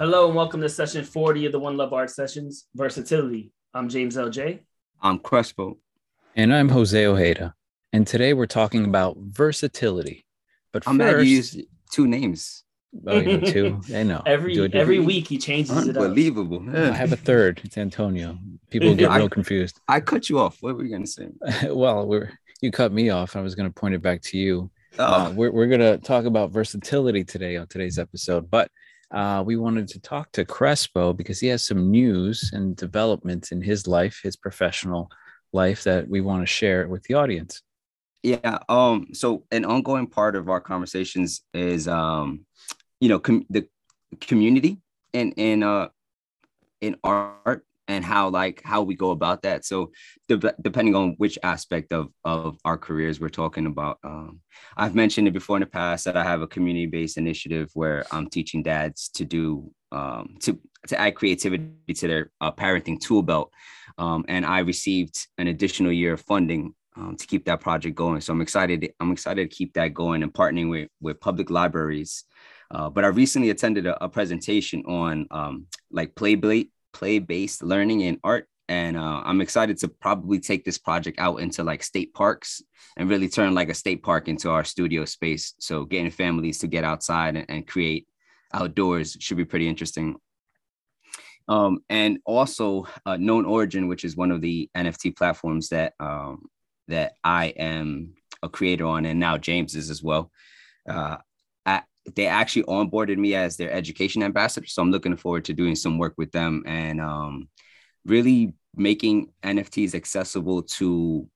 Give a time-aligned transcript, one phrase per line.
[0.00, 3.52] Hello and welcome to session 40 of the One Love Art Sessions, Versatility.
[3.74, 4.60] I'm James LJ.
[5.02, 5.76] I'm Crespo.
[6.34, 7.54] And I'm Jose Ojeda.
[7.92, 10.24] And today we're talking about versatility.
[10.72, 11.60] But I'm first, mad you used
[11.92, 12.64] two names.
[13.06, 13.80] oh, you know, two.
[13.94, 14.22] I know.
[14.24, 15.06] Every Do it every different.
[15.06, 16.02] week he changes it up.
[16.02, 16.64] Unbelievable.
[16.74, 17.60] I have a third.
[17.64, 18.38] It's Antonio.
[18.70, 19.80] People get I- real confused.
[19.86, 20.58] I cut you off.
[20.62, 21.28] What were you gonna say?
[21.68, 23.36] well, we're you cut me off.
[23.36, 24.70] I was going to point it back to you.
[24.98, 28.70] Oh, Uh, we're we're going to talk about versatility today on today's episode, but
[29.10, 33.60] uh, we wanted to talk to Crespo because he has some news and developments in
[33.60, 35.10] his life, his professional
[35.52, 37.62] life that we want to share with the audience.
[38.22, 38.58] yeah.
[38.68, 39.08] Um.
[39.12, 42.46] So an ongoing part of our conversations is, um,
[43.00, 43.66] you know, com- the
[44.20, 44.78] community
[45.14, 45.88] and in uh
[46.80, 49.64] in art and how like how we go about that.
[49.64, 49.90] So
[50.28, 53.98] de- depending on which aspect of of our careers we're talking about.
[54.04, 54.40] Um,
[54.76, 58.04] I've mentioned it before in the past that I have a community based initiative where
[58.10, 63.22] I'm teaching dads to do um, to to add creativity to their uh, parenting tool
[63.22, 63.52] belt,
[63.98, 68.20] um, and I received an additional year of funding um, to keep that project going.
[68.20, 68.92] So I'm excited.
[69.00, 72.24] I'm excited to keep that going and partnering with with public libraries.
[72.70, 76.68] Uh, but I recently attended a, a presentation on um, like play play
[76.98, 81.64] based learning in art, and uh, I'm excited to probably take this project out into
[81.64, 82.62] like state parks
[82.96, 85.54] and really turn like a state park into our studio space.
[85.58, 88.06] So getting families to get outside and, and create
[88.52, 90.16] outdoors should be pretty interesting.
[91.48, 96.48] Um, and also uh, Known Origin, which is one of the NFT platforms that um,
[96.86, 100.30] that I am a creator on, and now James is as well.
[100.88, 101.16] Uh,
[102.16, 105.98] they actually onboarded me as their education ambassador, so I'm looking forward to doing some
[105.98, 107.48] work with them and um,
[108.06, 111.28] really making NFTs accessible to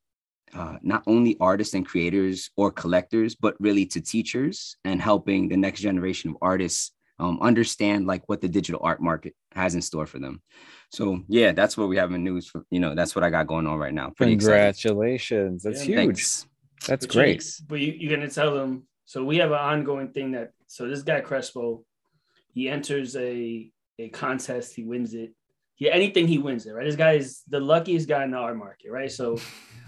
[0.55, 5.57] uh, not only artists and creators or collectors, but really to teachers and helping the
[5.57, 10.07] next generation of artists um, understand like what the digital art market has in store
[10.07, 10.41] for them.
[10.91, 12.49] So yeah, that's what we have in news.
[12.49, 14.11] For, you know, that's what I got going on right now.
[14.17, 14.55] Pretty excited.
[14.81, 15.63] Congratulations.
[15.65, 16.07] That's Yeah, huge.
[16.17, 16.47] Thanks.
[16.87, 17.45] That's But you- great.
[17.69, 18.85] but you, you're gonna tell them.
[19.05, 20.53] So we have an ongoing thing that.
[20.67, 21.85] So this guy Crespo,
[22.53, 24.75] he enters a a contest.
[24.75, 25.33] He wins it.
[25.79, 26.73] Yeah, anything he wins it.
[26.73, 26.85] Right.
[26.85, 28.91] This guy is the luckiest guy in the art market.
[28.91, 29.11] Right.
[29.11, 29.39] So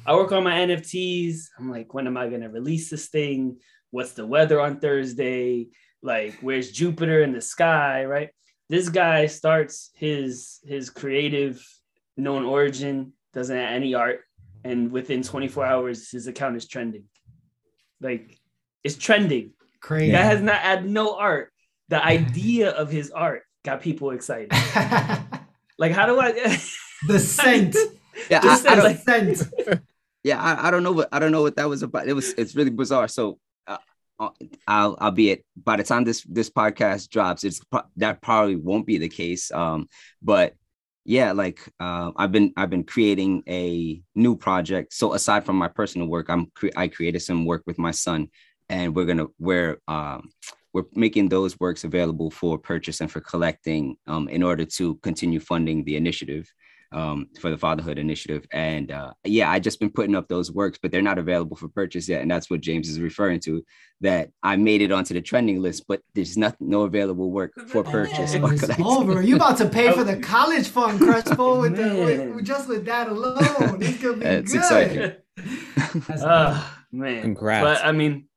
[0.07, 1.49] I work on my NFTs.
[1.59, 3.59] I'm like, when am I gonna release this thing?
[3.91, 5.69] What's the weather on Thursday?
[6.03, 8.05] Like, where's Jupiter in the sky?
[8.05, 8.31] Right.
[8.69, 11.65] This guy starts his his creative
[12.17, 13.13] known origin.
[13.33, 14.21] Doesn't have any art
[14.67, 17.05] and within 24 hours his account is trending
[18.01, 18.39] like
[18.87, 20.13] it's trending Crazy.
[20.13, 21.53] that has not had no art
[21.89, 24.51] the idea of his art got people excited
[25.79, 26.33] like how do i
[27.07, 27.77] the scent.
[28.31, 29.43] Yeah, Just I, I don't, like- scent.
[30.25, 32.09] yeah, I, I don't know what I don't know what that was about.
[32.09, 33.09] It was it's really bizarre.
[33.09, 33.77] So, uh,
[34.19, 34.31] uh,
[34.67, 37.45] I'll I'll be it by the time this this podcast drops.
[37.45, 37.61] It's
[37.97, 39.53] that probably won't be the case.
[39.53, 39.89] Um,
[40.23, 40.55] but
[41.05, 44.95] yeah, like uh, I've been I've been creating a new project.
[44.95, 48.29] So aside from my personal work, I'm cre- I created some work with my son,
[48.69, 50.31] and we're gonna we're um
[50.73, 55.41] we're making those works available for purchase and for collecting um, in order to continue
[55.41, 56.47] funding the initiative
[56.93, 58.45] um, for the fatherhood initiative.
[58.53, 61.69] And uh, yeah, I just been putting up those works, but they're not available for
[61.69, 62.21] purchase yet.
[62.21, 63.65] And that's what James is referring to.
[64.03, 67.83] That I made it onto the trending list, but there's not no available work for
[67.83, 68.85] purchase Oh, or it's collection.
[68.87, 69.23] over.
[69.23, 72.05] You about to pay for the college fund, Crespo, with, the,
[72.35, 73.79] with just with that alone.
[73.83, 74.59] It's gonna be It's good.
[74.59, 75.13] exciting.
[76.07, 77.65] That's Ah, man Congrats.
[77.81, 78.29] but i mean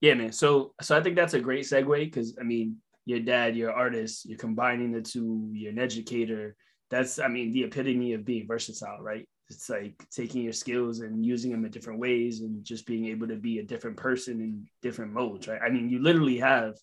[0.00, 0.32] yeah man.
[0.32, 4.26] So so i think that's a great segue because i mean your dad you're artist
[4.26, 6.56] you're combining the two you're an educator.
[6.90, 9.28] That's i mean the epitome of being versatile right?
[9.48, 13.28] It's like taking your skills and using them in different ways and just being able
[13.28, 15.60] to be a different person in different modes right?
[15.64, 16.74] I mean you literally have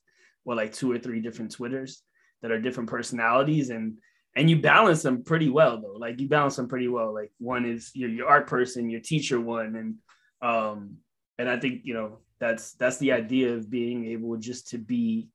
[0.45, 2.03] well like two or three different twitters
[2.41, 3.97] that are different personalities and
[4.35, 5.95] and you balance them pretty well though.
[5.97, 7.13] Like you balance them pretty well.
[7.13, 9.95] Like one is your, your art person your teacher one and
[10.41, 10.97] um
[11.37, 15.29] and i think you know that's that's the idea of being able just to be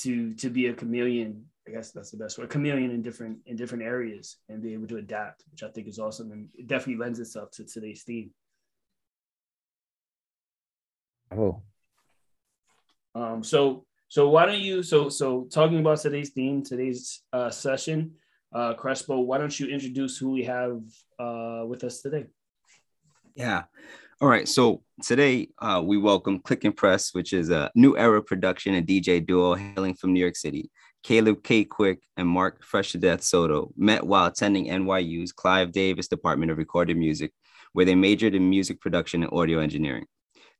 [0.00, 1.44] to to be a chameleon.
[1.68, 4.88] I guess that's the best word chameleon in different in different areas and be able
[4.88, 8.30] to adapt which i think is awesome and it definitely lends itself to today's theme.
[11.30, 11.62] Oh,
[13.14, 17.98] um so so why don't you so so talking about today's theme today's uh session
[18.52, 20.82] uh crespo why don't you introduce who we have
[21.20, 22.26] uh with us today?
[23.36, 23.62] Yeah.
[24.22, 24.48] All right.
[24.48, 28.86] So today uh, we welcome Click and Press, which is a new era production and
[28.86, 30.70] DJ duo hailing from New York City.
[31.02, 31.64] Caleb K.
[31.64, 36.58] Quick and Mark Fresh to Death Soto met while attending NYU's Clive Davis Department of
[36.58, 37.32] Recorded Music,
[37.72, 40.06] where they majored in music production and audio engineering.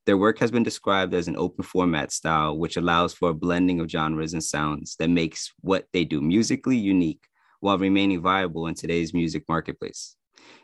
[0.05, 3.79] Their work has been described as an open format style, which allows for a blending
[3.79, 7.23] of genres and sounds that makes what they do musically unique
[7.61, 10.17] while remaining viable in today's music marketplace.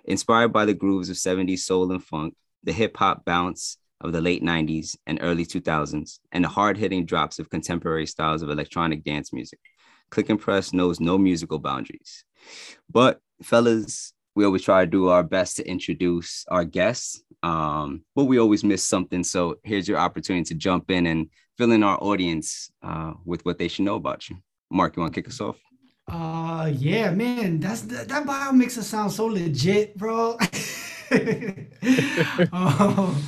[0.03, 4.21] Inspired by the grooves of 70s soul and funk, the hip hop bounce of the
[4.21, 9.03] late 90s and early 2000s, and the hard hitting drops of contemporary styles of electronic
[9.03, 9.59] dance music.
[10.09, 12.23] Click and Press knows no musical boundaries.
[12.89, 18.25] But, fellas, we always try to do our best to introduce our guests, um, but
[18.25, 19.23] we always miss something.
[19.23, 21.27] So, here's your opportunity to jump in and
[21.57, 24.37] fill in our audience uh, with what they should know about you.
[24.71, 25.57] Mark, you want to kick us off?
[26.07, 30.37] Uh, yeah, man, that's that, that bio makes it sound so legit, bro.
[32.53, 33.23] um,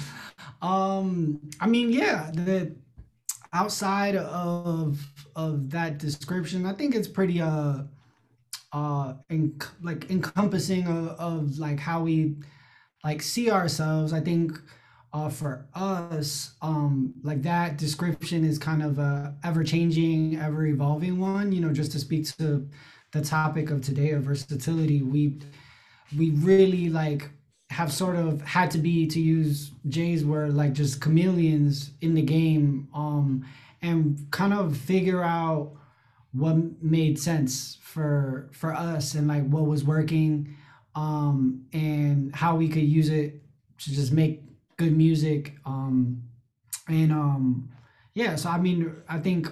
[0.61, 2.75] um, I mean, yeah, the
[3.53, 4.99] outside of
[5.35, 7.83] of that description, I think it's pretty uh
[8.73, 12.35] uh en- like encompassing of, of like how we
[13.03, 14.13] like see ourselves.
[14.13, 14.59] I think
[15.13, 21.19] uh for us, um like that description is kind of a ever changing, ever evolving
[21.19, 22.67] one, you know, just to speak to
[23.11, 25.39] the topic of today of versatility, we
[26.17, 27.29] we really like
[27.71, 32.21] have sort of had to be to use Jay's word like just chameleons in the
[32.21, 33.45] game um
[33.81, 35.71] and kind of figure out
[36.33, 40.53] what made sense for for us and like what was working
[40.95, 43.41] um and how we could use it
[43.77, 44.43] to just make
[44.75, 46.21] good music um
[46.89, 47.69] and um
[48.13, 49.49] yeah so i mean i think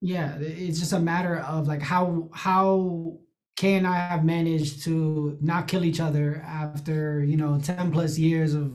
[0.00, 3.18] yeah it's just a matter of like how how
[3.60, 8.16] Kay and I have managed to not kill each other after you know 10 plus
[8.16, 8.72] years of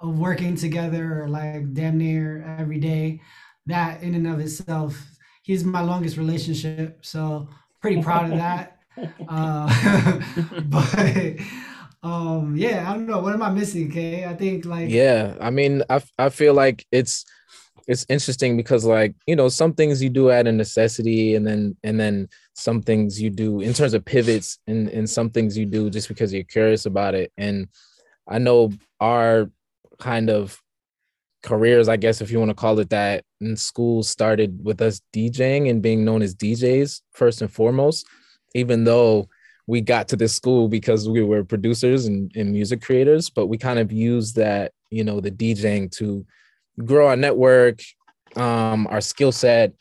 [0.00, 3.20] of working together like damn near every day.
[3.66, 4.94] That in and of itself
[5.42, 7.48] he's my longest relationship so
[7.80, 8.78] pretty proud of that.
[9.26, 10.20] Uh
[10.66, 11.36] but
[12.02, 13.20] um yeah i don't know.
[13.20, 14.26] What am i missing Kay?
[14.26, 17.24] i think like Yeah, I mean, I I feel like it's
[17.88, 21.76] it's interesting because like you know some things you do out of necessity, and then
[21.82, 25.66] and then some things you do in terms of pivots, and and some things you
[25.66, 27.32] do just because you're curious about it.
[27.36, 27.68] And
[28.28, 29.50] I know our
[29.98, 30.60] kind of
[31.42, 35.00] careers, I guess if you want to call it that, in school started with us
[35.12, 38.06] DJing and being known as DJs first and foremost,
[38.54, 39.28] even though
[39.66, 43.58] we got to this school because we were producers and, and music creators, but we
[43.58, 46.24] kind of used that, you know, the DJing to
[46.84, 47.80] grow our network,
[48.36, 49.72] um, our skill set,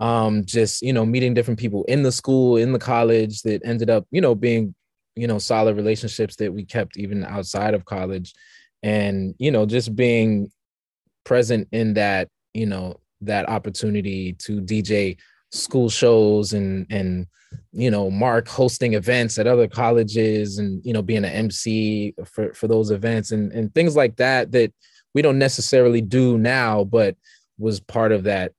[0.00, 3.90] um, just, you know, meeting different people in the school, in the college that ended
[3.90, 4.74] up, you know, being,
[5.14, 8.32] you know, solid relationships that we kept even outside of college.
[8.82, 10.50] And, you know, just being
[11.24, 15.18] present in that, you know, that opportunity to DJ
[15.52, 17.26] school shows and and
[17.72, 22.54] you know mark hosting events at other colleges and you know being an mc for
[22.54, 24.72] for those events and and things like that that
[25.14, 27.16] we don't necessarily do now but
[27.58, 28.52] was part of that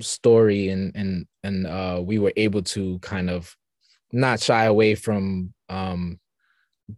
[0.00, 3.54] story and and and uh we were able to kind of
[4.12, 6.18] not shy away from um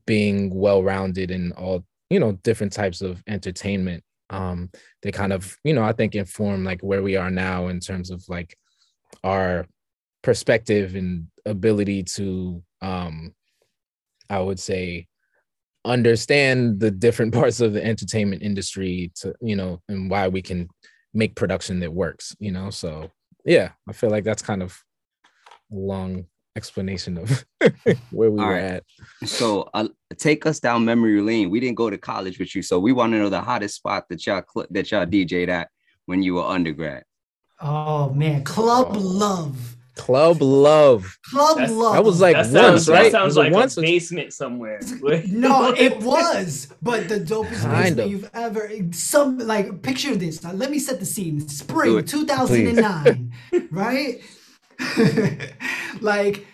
[0.07, 4.03] being well rounded in all you know different types of entertainment.
[4.31, 4.71] Um
[5.03, 8.11] they kind of you know i think inform like where we are now in terms
[8.11, 8.57] of like
[9.25, 9.67] our
[10.23, 13.35] perspective and ability to um
[14.29, 15.07] i would say
[15.85, 20.69] understand the different parts of the entertainment industry to you know and why we can
[21.15, 23.11] make production that works you know so
[23.45, 24.77] yeah i feel like that's kind of
[25.73, 26.27] a long
[26.57, 27.45] explanation of
[28.11, 28.65] where we All were right.
[28.65, 28.85] at
[29.25, 29.89] So uh,
[30.19, 31.51] take us down memory lane.
[31.51, 34.07] We didn't go to college with you, so we want to know the hottest spot
[34.11, 35.69] that y'all cl- that y'all DJ'd at
[36.07, 37.05] when you were undergrad.
[37.61, 42.87] oh man club love club love club That's- love that was like that once, sounds,
[42.87, 43.13] that right?
[43.13, 44.81] sounds Was it like once a basement somewhere.
[45.27, 48.11] No, it was, but the dopest Kind basement of.
[48.11, 48.71] you've ever.
[48.93, 50.43] Some like picture this.
[50.43, 51.47] Now, let me set the scene.
[51.49, 53.33] Spring 2009,
[53.71, 54.21] right?
[56.01, 56.47] like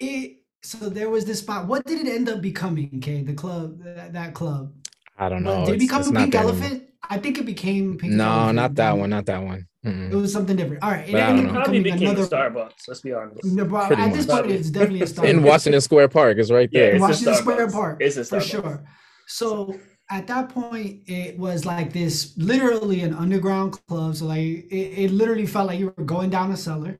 [0.00, 0.38] it.
[0.62, 1.66] So there was this spot.
[1.66, 2.90] What did it end up becoming?
[2.98, 4.72] Okay, the club, that, that club.
[5.18, 6.80] i don't know did it become it's not Pink there anymore.
[7.02, 7.20] Elephant?
[7.20, 8.56] I think it became Pink no Elephant.
[8.56, 10.10] not that one not that one It Mm-mm.
[10.12, 10.82] was something different.
[10.82, 12.28] All right, it ended up Probably becoming became another.
[12.28, 12.88] Starbucks.
[12.88, 13.44] Let's be honest.
[13.44, 15.24] No, bro, Pretty at this point, it's definitely a Starbucks.
[15.28, 18.20] in washington square park is right Yeah, there it's a Washington Square Park, It's a
[18.20, 18.28] Starbucks.
[18.28, 18.84] for sure.
[19.26, 19.74] So
[20.10, 24.16] at that point, it was like this, literally an underground club.
[24.16, 26.98] So like it, it literally felt like you were going down a cellar.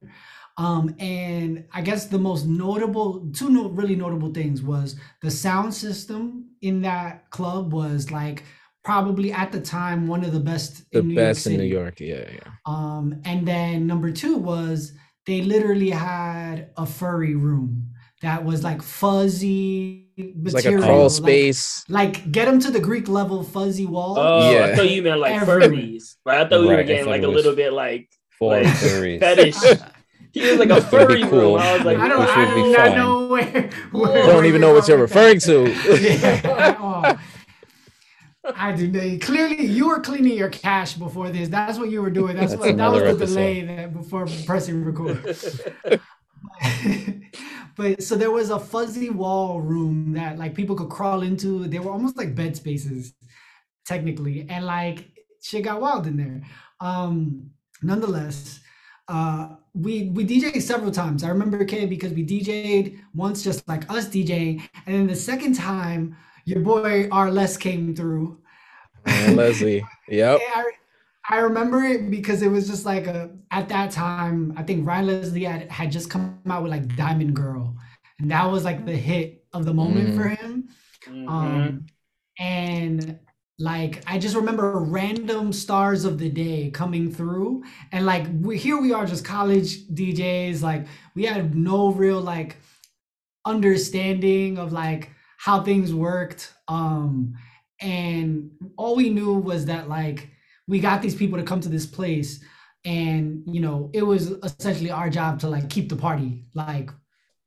[0.59, 5.73] Um, and I guess the most notable, two no, really notable things was the sound
[5.75, 8.45] system in that club was like
[8.85, 11.67] probably at the time one of the best the in New best York in new
[11.67, 14.93] york yeah yeah Um, and then number two was
[15.27, 17.91] they literally had a furry room
[18.23, 21.85] that was like fuzzy It's like a crawl like- space.
[21.89, 24.17] Like, get them to the Greek level fuzzy wall.
[24.19, 24.77] Oh, I Yeah.
[24.77, 26.15] thought you meant like furries.
[26.25, 26.41] Right?
[26.41, 28.09] I thought we were Right, I getting like a little bit like
[28.41, 29.21] Like, furries.
[29.25, 29.57] fetish.
[30.33, 31.55] he was like a furry cool.
[31.55, 31.61] room.
[31.61, 32.97] I was like, I don't, Which I do not fine.
[32.97, 33.71] know where.
[33.93, 35.57] where don't even know what you're referring to.
[36.01, 36.77] Yeah.
[36.81, 37.19] Oh.
[38.45, 38.89] I do.
[38.89, 41.49] not- Clearly, you were cleaning your cache before this.
[41.49, 42.37] That's what you were doing.
[42.37, 45.37] That's, That's what that was the delay that before pressing record.
[47.77, 51.67] but so there was a fuzzy wall room that like people could crawl into.
[51.69, 53.15] They were almost like bed spaces,
[53.87, 56.43] technically, and like shit got wild in there.
[56.81, 57.51] Um,
[57.83, 58.61] nonetheless,
[59.09, 61.23] uh, we we DJed several times.
[61.23, 65.55] I remember K because we DJed once just like us DJing, and then the second
[65.55, 68.39] time your boy R Les came through.
[69.07, 69.85] And Leslie.
[70.09, 70.41] Yep.
[70.55, 70.65] I,
[71.31, 75.07] I remember it because it was just like a at that time I think Ryan
[75.07, 77.77] Leslie had, had just come out with like Diamond Girl
[78.19, 80.69] and that was like the hit of the moment for him
[81.09, 81.29] Mhm.
[81.29, 81.87] um
[82.39, 83.19] and
[83.59, 88.81] like I just remember random stars of the day coming through and like we here
[88.81, 92.57] we are just college DJs like we had no real like
[93.45, 95.11] understanding of like
[95.43, 97.35] how things worked um
[97.81, 100.31] and all we knew was that like
[100.69, 102.41] we got these people to come to this place
[102.85, 106.91] and you know it was essentially our job to like keep the party like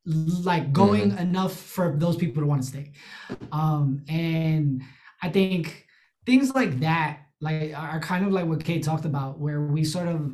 [0.05, 2.91] like going enough for those people to want to stay.
[3.51, 4.83] Um and
[5.23, 5.87] i think
[6.25, 10.09] things like that like are kind of like what Kay talked about where we sort
[10.09, 10.33] of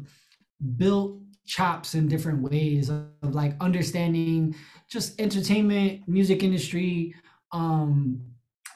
[0.78, 4.56] built chops in different ways of, of like understanding
[4.90, 7.14] just entertainment music industry
[7.52, 8.22] um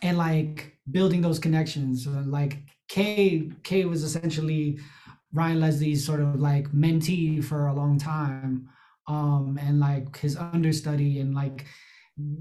[0.01, 2.07] and like building those connections.
[2.07, 4.79] Like Kay Kay was essentially
[5.33, 8.69] Ryan Leslie's sort of like mentee for a long time
[9.07, 11.65] um and like his understudy and like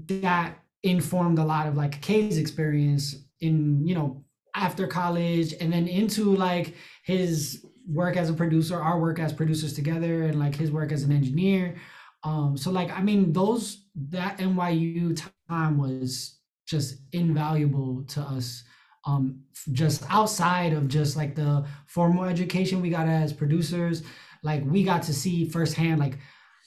[0.07, 4.23] that informed a lot of like Kay's experience in you know
[4.55, 9.73] after college and then into like his work as a producer our work as producers
[9.73, 11.75] together and like his work as an engineer.
[12.23, 18.63] Um so like i mean those that nyu time was just invaluable to us
[19.05, 19.39] um
[19.71, 24.03] just outside of just like the formal education we got as producers
[24.43, 26.17] like we got to see firsthand like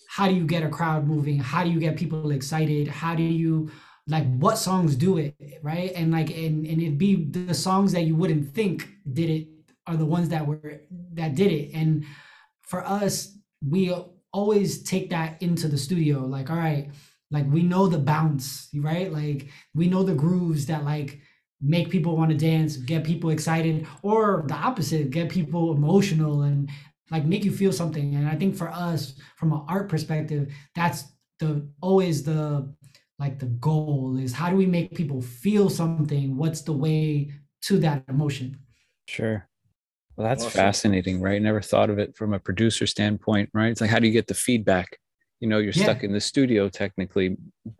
[0.08, 1.38] how do you get a crowd moving?
[1.38, 2.88] How do you get people excited?
[2.88, 3.70] How do you
[4.06, 5.92] like what songs do it right?
[5.94, 9.48] And like and, and it'd be the songs that you wouldn't think did it
[9.86, 10.80] are the ones that were
[11.12, 11.72] that did it.
[11.74, 12.04] And
[12.62, 13.94] for us we
[14.32, 16.90] always take that into the studio like all right
[17.30, 21.20] like we know the bounce right like we know the grooves that like
[21.60, 26.70] make people want to dance get people excited or the opposite get people emotional and
[27.10, 31.04] like make you feel something and i think for us from an art perspective that's
[31.40, 32.72] the always the
[33.18, 37.30] like the goal is how do we make people feel something what's the way
[37.62, 38.56] to that emotion
[39.08, 39.48] Sure.
[40.16, 40.58] Well, that's Awesome.
[40.58, 41.40] fascinating, right?
[41.40, 43.70] Never thought of it from a producer standpoint, right?
[43.70, 44.98] It's like, how do you get the feedback?
[45.40, 47.36] You know, you're stuck in the studio technically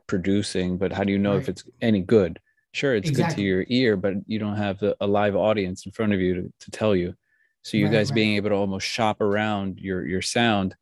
[0.07, 2.39] producing, but how do you know if it's any good?
[2.73, 5.93] Sure, it's good to your ear, but you don't have a, a live audience in
[5.93, 7.15] front of you to, to tell you.
[7.63, 8.15] So you Right, guys right.
[8.15, 10.77] being able to almost shop around your your sound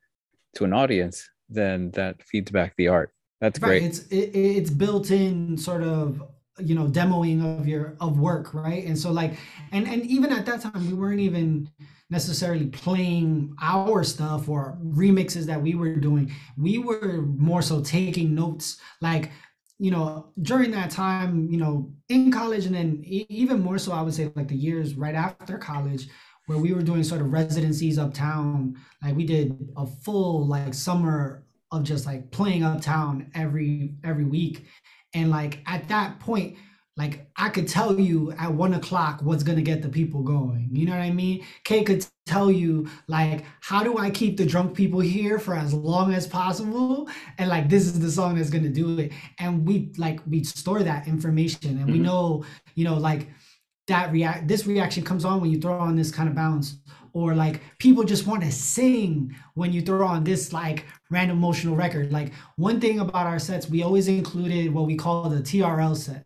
[0.57, 3.13] to an audience, then that feeds back the art.
[3.41, 3.83] That's right great.
[3.83, 6.23] it's it, it's built in sort of
[6.59, 9.35] you know demoing of your of work right and so like
[9.73, 11.69] and and even at that time we weren't even
[12.11, 16.33] necessarily playing our stuff or remixes that we were doing.
[16.57, 19.31] We were more so taking notes like
[19.79, 24.01] you know during that time you know in college and then even more so i
[24.01, 26.09] would say like the years right after college
[26.47, 28.77] where we were doing sort of residencies uptown.
[29.03, 34.67] Like we did a full like summer of just like playing uptown every every week.
[35.13, 36.57] And like at that point
[36.97, 40.69] like i could tell you at one o'clock what's gonna get the people going.
[40.73, 41.45] You know what i mean?
[41.65, 45.73] Kay could tell you like how do i keep the drunk people here for as
[45.75, 47.09] long as possible?
[47.39, 49.13] And like this is the song that's gonna do it.
[49.39, 52.03] And we like we store that information and we Mhm.
[52.03, 53.29] know you know like
[53.89, 56.79] that react this reaction comes on when you throw on this kind of bounce.
[57.13, 61.75] Or like people just want to sing when you throw on this like random emotional
[61.75, 62.13] record.
[62.13, 66.26] Like one thing about our sets we always included what we call the trl set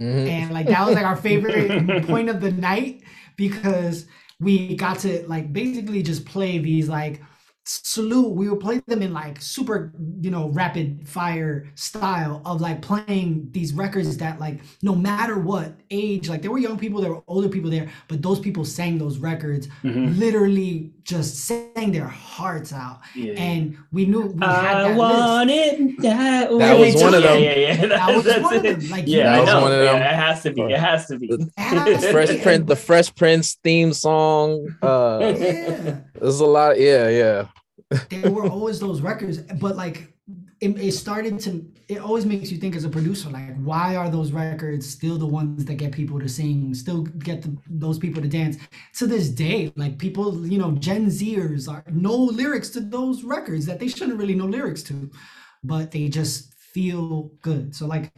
[0.00, 0.28] Mhm.
[0.28, 3.02] and like that was like our favorite point of the night
[3.36, 4.06] because
[4.40, 7.20] we got to like basically just play these like
[7.64, 12.82] salute we would play them in like super you know rapid fire style of like
[12.82, 17.12] playing these records that like no matter what age like there were young people there
[17.14, 20.18] were older people there but those people sang those records Mhm.
[20.18, 23.32] literally just sang their hearts out Yeah.
[23.34, 25.72] and we knew we had I that want list.
[25.74, 27.42] it that, That was one of them.
[27.42, 28.80] Yeah, yeah, That was That's one of it.
[28.80, 28.90] them.
[28.90, 29.60] Like, you yeah, That I was know.
[29.62, 30.02] one of Yeah, them.
[30.02, 30.62] it has to be.
[30.62, 31.26] It has to be.
[31.32, 32.38] It has Fresh be.
[32.40, 34.68] Prince, the Fresh Prince theme song.
[34.82, 36.78] Uh, yeah there's a lot.
[36.78, 37.46] Yeah, yeah.
[38.10, 40.11] there were always those records but like
[40.62, 44.08] it, it started to it always makes you think as a producer like why are
[44.08, 48.22] those records still the ones that get people to sing still get the, those people
[48.22, 48.56] to dance?
[48.98, 53.66] To this day like people you know gen zers are know lyrics to those records
[53.66, 55.10] that they shouldn't really know lyrics to
[55.64, 57.74] but they just feel good.
[57.74, 58.12] So like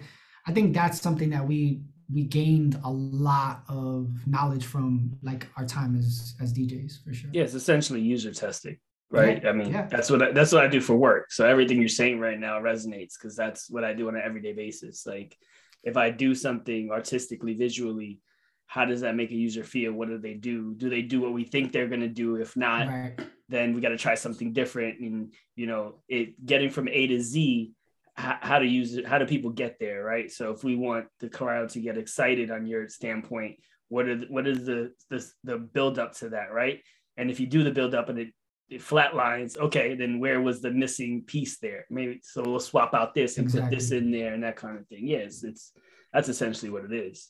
[0.46, 1.80] i think that's something that we
[2.12, 7.30] we gained a lot of knowledge from like our time as as djs for sure.
[7.32, 8.76] It's essentially user testing,
[9.10, 9.42] right?
[9.42, 9.86] Yeah, I mean, yeah.
[9.86, 11.30] that's what I, that's what I do for work.
[11.30, 14.52] So everything you're saying right now resonates because that's what I do on an everyday
[14.52, 15.06] basis.
[15.06, 15.36] Like,
[15.82, 18.20] if I do something artistically, visually,
[18.66, 19.92] how does that make a user feel?
[19.92, 20.74] What do they do?
[20.74, 22.36] Do they do what we think they're gonna do?
[22.36, 25.00] If not, right then we got to try something different.
[25.00, 27.72] And you know, it getting from A to Z.
[28.16, 29.06] How, how to use it?
[29.06, 30.30] How do people get there, right?
[30.30, 33.56] So if we want the crowd to get excited on your standpoint,
[33.88, 36.80] what are the, what is the the the build up to that, right?
[37.16, 38.28] And if you do the build up and it
[38.68, 41.86] it flatlines, okay, then where was the missing piece there?
[41.90, 44.86] Maybe so we'll swap out this and put this in there and that kind of
[44.88, 45.06] thing.
[45.06, 45.72] Yes, it's
[46.12, 47.28] that's essentially what it is.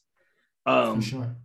[0.64, 1.36] for Um, sure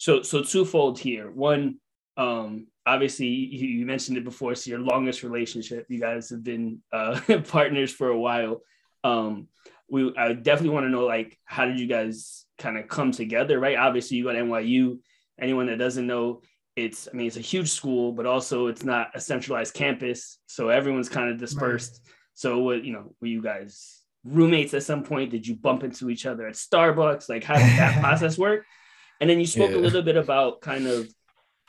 [0.00, 1.30] so so twofold here.
[1.30, 1.76] One,
[2.16, 4.52] um, obviously you, you mentioned it before.
[4.52, 5.84] It's your longest relationship.
[5.90, 8.62] You guys have been uh, partners for a while.
[9.04, 9.48] Um,
[9.90, 13.60] we I definitely want to know like how did you guys kind of come together?
[13.60, 13.76] Right.
[13.76, 15.00] Obviously you go to NYU.
[15.38, 16.40] Anyone that doesn't know,
[16.84, 20.68] it's I mean it's a huge school, but also it's not a centralized campus, so
[20.68, 22.00] everyone's kind of dispersed.
[22.34, 25.30] So what you know, were you guys roommates at some point?
[25.30, 27.28] Did you bump into each other at Starbucks?
[27.28, 28.64] Like how did that process work?
[29.20, 29.76] And then you spoke Yeah.
[29.78, 31.08] a little bit about kind of,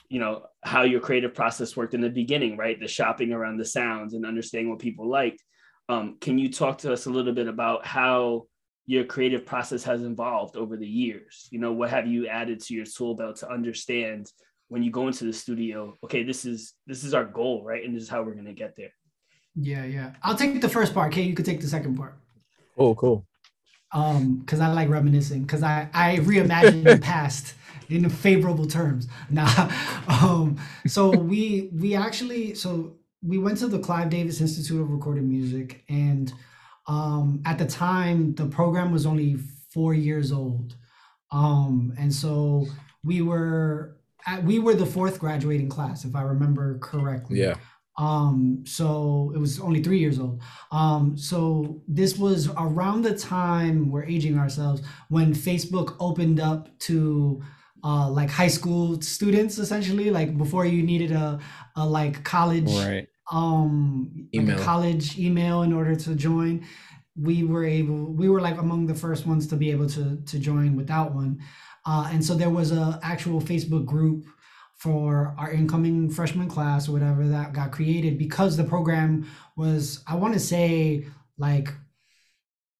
[0.10, 2.80] you know, how your creative process worked in the beginning, right?
[2.80, 5.44] The shopping around the sounds and understanding what people liked.
[5.90, 8.48] Um, can you talk to us a little bit about how
[8.86, 11.48] your creative process has evolved over the years?
[11.52, 14.32] You know, what have you added to your tool belt to understand
[14.72, 15.98] when you go into the studio?
[16.02, 17.84] Okay, this is this is our goal, right?
[17.84, 18.94] And this is how we're gonna get there.
[19.54, 20.14] Yeah, yeah.
[20.24, 21.12] I'll take the first part.
[21.12, 22.16] Kay, you could take the second part.
[22.78, 23.28] oh cool.
[23.94, 27.56] Um, because I like reminiscing, because I I reimagine the past
[27.90, 29.10] in favorable terms.
[29.30, 29.70] Nah.
[30.08, 30.58] Um,
[30.88, 35.84] so we we actually so we went to the Clive Davis Institute of Recorded Music,
[35.90, 36.32] and
[36.88, 39.36] um, at the time the program was only
[39.74, 40.76] four years old,
[41.30, 42.66] um, and so
[43.04, 44.01] we were at,
[44.44, 47.40] we were the fourth graduating class, if I remember correctly.
[47.40, 47.56] Yeah.
[47.98, 50.42] Um, so it was only three years old.
[50.72, 57.42] Um, so this was around the time we're aging ourselves when Facebook opened up to
[57.84, 61.40] uh, like high school students essentially, like before you needed a,
[61.76, 63.08] a like college Right.
[63.32, 64.60] um like Email.
[64.60, 66.66] a college email in order to join
[67.16, 70.40] we were able we were like among the first ones to be able to to
[70.40, 71.40] join without one
[71.86, 74.26] uh, and so there was a actual facebook group
[74.78, 80.16] for our incoming freshman class or whatever that got created because the program was i
[80.16, 81.06] want to say
[81.38, 81.74] like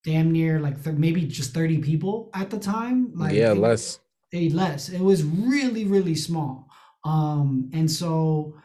[0.04, 4.00] damn near like th- maybe just 30 people at the time like yeah, it- less.
[4.34, 6.68] a less it was really really small
[7.04, 8.56] um and so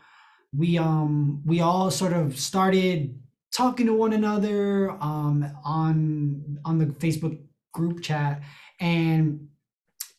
[0.57, 3.19] we um we all sort of started
[3.53, 7.39] talking to one another um on on the facebook
[7.73, 8.43] group chat
[8.81, 9.49] and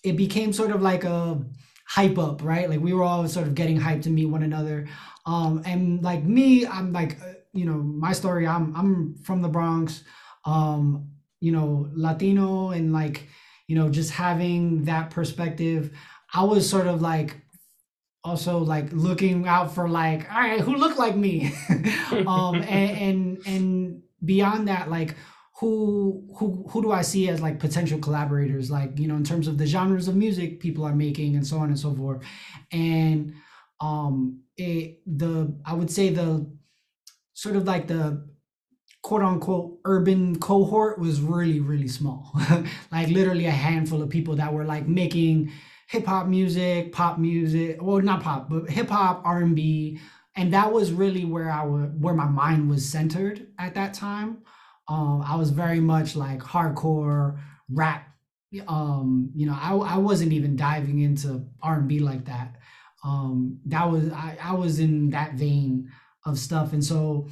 [0.08, 1.40] it became sort of like a
[1.88, 2.70] hype up right?
[2.70, 4.88] Like we were all sort of getting hyped to meet one another.
[5.26, 9.50] Um and like me i'm like uh, you know my story i'm i'm from the
[9.50, 10.04] bronx.
[10.46, 13.28] Um you know latino and like
[13.68, 15.92] you know just having that perspective
[16.34, 17.38] i was sort of like
[18.24, 21.54] also like looking out for like all right who look like me?
[22.26, 25.16] Um and, and and beyond that like
[25.60, 28.70] who who who do i see as like potential collaborators?
[28.70, 31.58] Like you know in terms of the genres of music people are making and so
[31.58, 32.24] on and so forth.
[32.72, 33.34] And
[33.80, 36.50] um it the i would say the
[37.34, 38.28] sort of like the
[39.04, 42.32] quote unquote urban cohort was really really small.
[42.92, 45.52] Like literally a handful of people that were like making
[45.88, 50.00] hip hop music pop music well not pop but hip hop r&b
[50.36, 54.40] and that was really where i would where my mind was centered at that time
[54.88, 58.08] um i was very much like hardcore rap
[58.68, 62.56] um you know i, I wasn't even diving into r&b like that
[63.04, 65.92] um that was i, I was in that vein
[66.28, 66.74] of stuff.
[66.74, 67.28] And so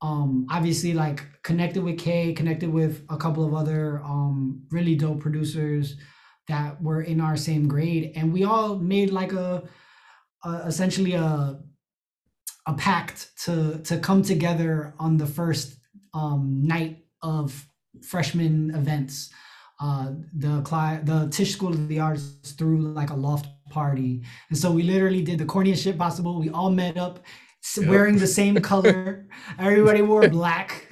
[0.00, 5.20] um obviously like connected with Kay, connected with a couple of other um really dope
[5.20, 5.96] producers
[6.46, 9.62] that were in our same grade and we all made like a,
[10.44, 11.60] a essentially a
[12.66, 15.77] a pact to to come together on the first
[16.14, 17.66] um night of
[18.02, 19.30] freshman events.
[19.80, 24.22] Uh the cli- the Tisch School of the Arts threw like a loft party.
[24.50, 26.38] And so we literally did the corniest shit possible.
[26.40, 27.20] We all met up
[27.76, 27.88] Yep.
[27.88, 29.26] wearing the same color.
[29.58, 30.86] Everybody wore black.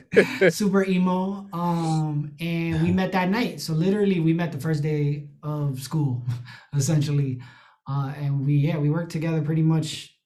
[0.50, 1.46] Super emo.
[1.52, 3.60] Um and we met that night.
[3.60, 6.22] So literally we met the first day of school
[6.74, 7.40] essentially.
[7.88, 10.16] Uh and we yeah we worked together pretty much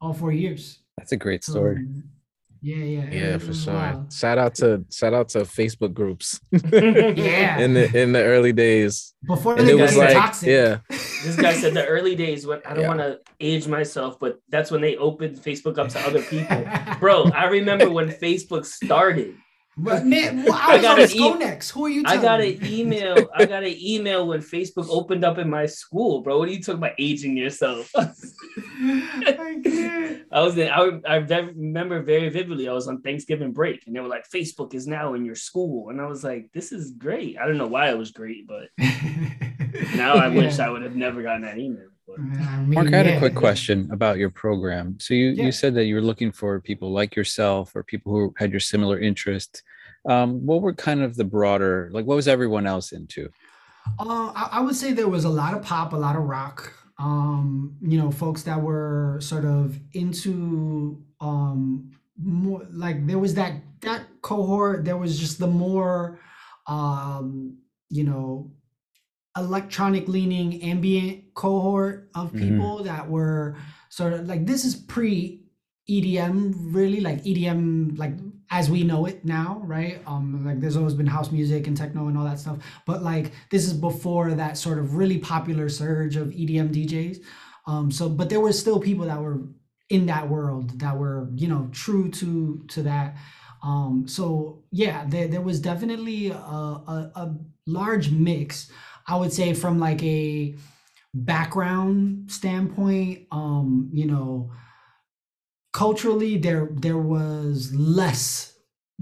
[0.00, 0.78] all four years.
[0.98, 1.84] That's a great story.
[2.66, 3.74] Yeah yeah Yeah, for sure.
[3.74, 4.12] wild.
[4.12, 9.14] Shout out to shout out to Facebook groups yeah in the in the early days.
[9.26, 10.78] before And they it was like, toxic yeah,
[11.24, 12.88] This guy said the early days when I don't Yeah.
[12.94, 16.60] want to age myself, but that's when they opened Facebook up to other people.
[17.00, 19.34] Bro, I remember when Facebook started.
[19.78, 21.18] But man, well, I I got an e-
[21.74, 22.02] Who are you?
[22.06, 23.28] I got an email.
[23.34, 26.38] I got an email when Facebook opened up in my school, bro.
[26.38, 27.90] What are you talking about aging yourself?
[27.96, 30.22] I can't.
[30.32, 32.68] I was in, I, I remember very vividly.
[32.68, 35.90] I was on Thanksgiving break, and they were like, "Facebook is now in your school,"
[35.90, 38.68] and I was like, "This is great." I don't know why it was great, but
[39.94, 41.88] now I wish I would have never gotten that email.
[42.06, 42.22] But I
[42.60, 44.98] mean, Mark, I had a quick question about your program.
[45.00, 45.44] So you, Yeah.
[45.46, 48.60] you said that you were looking for people like yourself or people who had your
[48.60, 49.62] similar interests.
[50.08, 53.28] Um, what were kind of the broader, like what was everyone else into?
[53.98, 56.72] Uh, I, I would say there was a lot of pop, a lot of rock.
[56.98, 63.52] Um, you know, folks that were sort of into um more like there was that
[63.80, 64.84] that cohort.
[64.84, 66.20] There was just the more
[66.66, 67.58] um,
[67.90, 68.50] you know,
[69.36, 72.38] electronic leaning ambient cohort of Mhm.
[72.38, 73.56] people that were
[73.90, 75.42] sort of like this is pre
[75.88, 78.14] EDM really like EDM like
[78.50, 80.00] as we know it now right?
[80.06, 83.32] Um like there's always been house music and techno and all that stuff but like
[83.50, 87.18] this is before that sort of really popular surge of EDM DJs
[87.66, 89.40] um so but there were still people that were
[89.90, 93.16] in that world that were you know true to to that.
[93.62, 98.70] Um so yeah there, there was definitely a, a, a large mix
[99.08, 100.54] i would say from like a
[101.14, 104.50] background standpoint um you know
[105.72, 108.52] culturally there there was less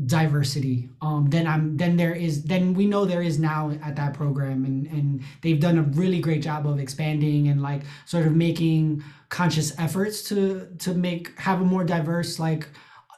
[0.06, 4.14] diversity um than i'm then there is then we know there is now at that
[4.14, 4.64] program.
[4.64, 9.04] And and they've done a really great job of expanding and like sort of making
[9.28, 12.68] conscious efforts to to make have a more diverse like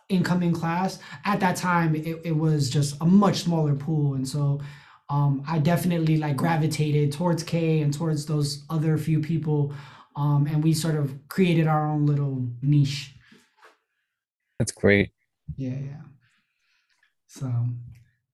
[0.08, 0.98] incoming class.
[1.24, 4.14] At that time it, it was just a much smaller pool.
[4.14, 4.60] And so
[5.08, 9.72] um i definitely like gravitated towards k and towards those other few people.
[10.16, 13.14] Um and we sort of created our own little niche.
[14.58, 15.10] That's great.
[15.56, 16.02] yeah yeah.
[17.26, 17.52] So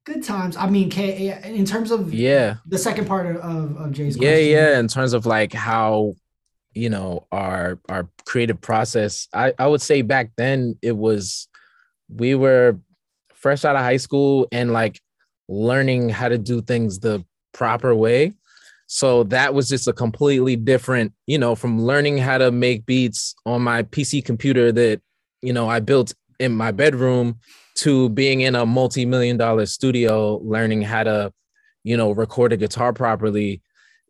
[0.05, 0.57] good times.
[0.57, 4.31] I mean k in terms of yeah, the second part of, of, of jay's yeah,
[4.31, 4.79] question, yeah.
[4.79, 6.15] In terms of like how
[6.73, 11.49] you know our our creative process, I I would say back then it was
[12.09, 12.79] we were
[13.35, 15.01] fresh out of high school and like
[15.53, 18.33] learning how to do things the proper way.
[18.87, 23.35] So that was just a completely different, you know, from learning how to make beats
[23.47, 25.01] on my PC computer that,
[25.41, 27.39] you know, I built in my bedroom
[27.77, 31.33] to being in a multi-million dollar studio learning how to,
[31.85, 33.63] you know, record a guitar properly.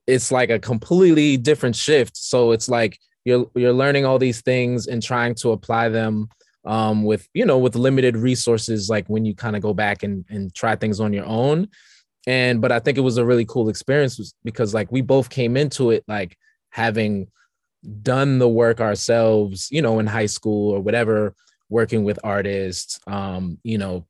[0.07, 2.17] It's like a completely different shift.
[2.17, 6.29] So it's like you're you're learning all these things and trying to apply them
[6.64, 10.25] um, with you know with limited resources like when you kind of go back and,
[10.29, 11.68] and try things on your own.
[12.27, 15.57] And but i think it was a really cool experience because like we both came
[15.57, 16.37] into it like
[16.70, 17.27] having
[18.03, 21.35] done the work ourselves you know in high school or whatever
[21.68, 24.07] working with artists um you know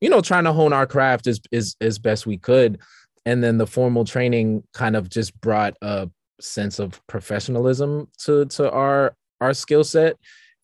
[0.00, 2.78] you know trying to hone our craft as as, as best we could.
[3.24, 6.08] And then the formal training kind of just brought a
[6.40, 10.16] sense of professionalism to to our our skill set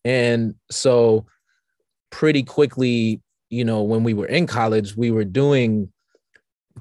[0.05, 1.25] and so
[2.11, 5.91] pretty quickly, you know, when we were in college, we were doing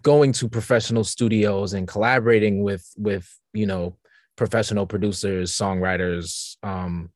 [0.03, 3.97] going to professional studios and collaborating with with, you know,
[4.37, 7.11] professional producers, songwriters, um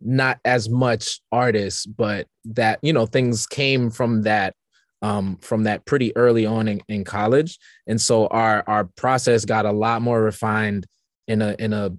[0.00, 4.54] not as much artists, but that, you know, things came from that
[5.02, 7.58] um from that pretty early on in, in college.
[7.86, 10.86] And so our our process got a lot more refined
[11.28, 11.92] in a in a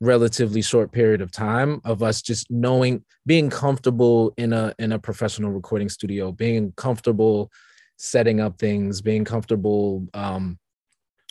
[0.00, 4.98] relatively short period of time of us just knowing being comfortable in a in a
[4.98, 7.50] professional recording studio being comfortable
[7.96, 10.56] setting up things being comfortable um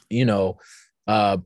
[0.10, 0.58] you know
[1.08, 1.38] uh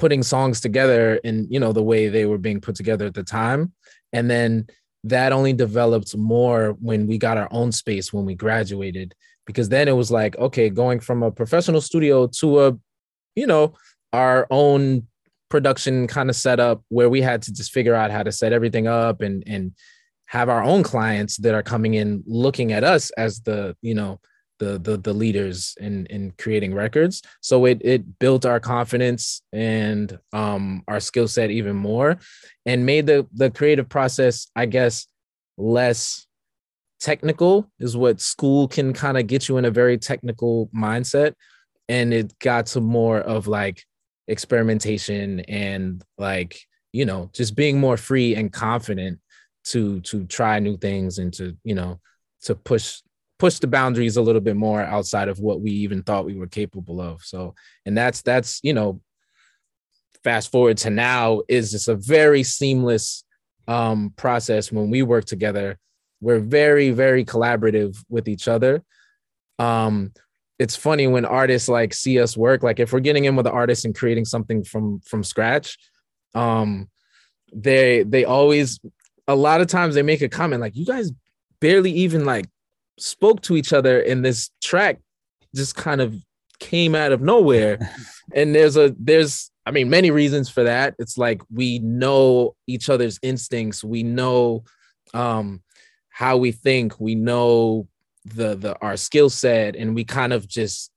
[0.00, 3.22] putting songs together in you know the way they were being put together at the
[3.22, 3.72] time.
[4.14, 4.66] And then
[5.04, 9.14] that only developed more when we got our own space when we graduated
[9.46, 12.78] because then it was like okay going from a professional studio to a
[13.34, 13.74] you know
[14.12, 15.06] our own
[15.50, 18.86] production kind of setup where we had to just figure out how to set everything
[18.86, 19.72] up and and
[20.26, 24.20] have our own clients that are coming in looking at us as the you know
[24.58, 27.22] the the, the leaders in in creating records.
[27.40, 32.18] So it it built our confidence and um our skill set even more
[32.64, 35.06] and made the the creative process i guess
[35.56, 36.26] less
[37.00, 41.34] technical is what school can kind of get you in a very technical mindset.
[41.88, 43.84] And it got to more of like
[44.28, 46.60] experimentation and like
[46.92, 49.18] you know just being more free and confident
[49.64, 52.00] to to try new things and to you know
[52.42, 53.00] to push
[53.40, 56.46] push the boundaries a little bit more outside of what we even thought we were
[56.46, 57.22] capable of.
[57.22, 57.54] So
[57.86, 59.00] and that's that's you know
[60.22, 63.24] fast forward to now is just a very seamless
[63.66, 65.78] um process when we work together.
[66.20, 68.84] We're very very collaborative with each other.
[69.58, 70.12] Um
[70.60, 73.52] it's funny when artists like see us work like if we're getting in with an
[73.52, 75.76] artist and creating something from from scratch
[76.34, 76.88] um
[77.52, 78.78] they they always
[79.26, 81.10] a lot of times they make a comment like you guys
[81.60, 82.46] barely even like
[82.98, 85.00] spoke to each other in this track
[85.54, 86.14] just kind of
[86.60, 87.78] came out of nowhere.
[88.32, 90.94] And there's a there's i mean many reasons for that.
[91.00, 93.82] It's like we know each other's instincts.
[93.82, 94.62] We know
[95.12, 95.64] um
[96.10, 97.00] how we think.
[97.00, 97.88] We know
[98.24, 100.90] the the our skill set and we kind of just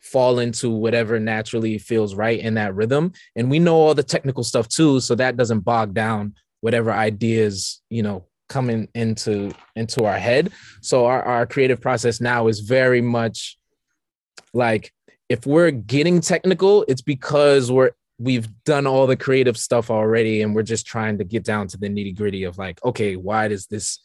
[0.00, 3.12] fall into whatever naturally feels right in that rhythm.
[3.36, 7.80] And we know all the technical stuff too so that doesn't bog down whatever ideas
[7.90, 10.52] you know coming into into our head.
[10.80, 13.58] So our, our creative process now is very much
[14.52, 14.92] like
[15.28, 20.54] if we're getting technical it's because we're we've done all the creative stuff already and
[20.54, 23.66] we're just trying to get down to the nitty gritty of like okay why does
[23.66, 24.00] this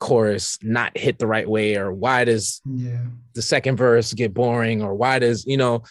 [0.00, 3.04] chorus not hit the right way or why does Yeah.
[3.34, 5.82] the second verse get boring or why does you know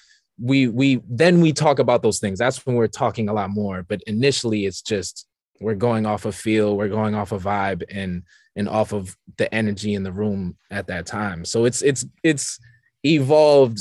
[0.41, 2.39] we we then we talk about those things.
[2.39, 3.83] That's when we're talking a lot more.
[3.83, 5.27] But initially it's just
[5.61, 8.23] we're going off of feel we're going off of vibe and
[8.55, 11.45] and off of the energy in the room at that time.
[11.45, 12.57] So it's it's it's
[13.05, 13.79] evolved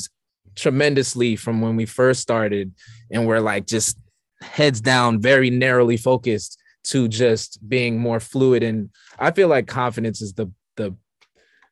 [0.57, 2.73] tremendously from when we first started
[3.11, 3.97] and we're like just
[4.43, 6.59] heads down very narrowly focused
[6.89, 8.63] to just being more fluid.
[8.63, 10.95] And i feel like confidence is the the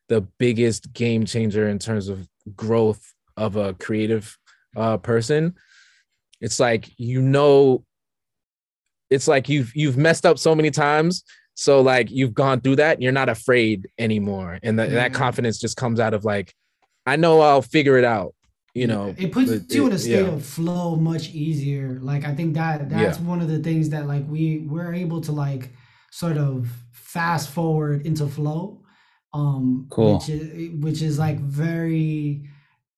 [0.08, 3.02] the biggest game changer in terms of growth
[3.36, 4.36] of a creative
[4.76, 5.54] uh, person.
[6.40, 7.84] It's like you know
[9.10, 11.24] it's like you've you've messed up so many times.
[11.54, 14.58] So like you've gone through that and you're not afraid anymore.
[14.62, 16.54] And that that confidence just comes out of like
[17.06, 18.34] i know i'll figure it out
[18.76, 20.34] you know it puts but you in a state yeah.
[20.34, 24.24] of flow much easier like i think that that's one of the things that like
[24.28, 25.70] we we're able to like
[26.10, 28.82] sort of fast forward into flow
[29.32, 30.14] um Cool.
[30.18, 32.48] which is which is like very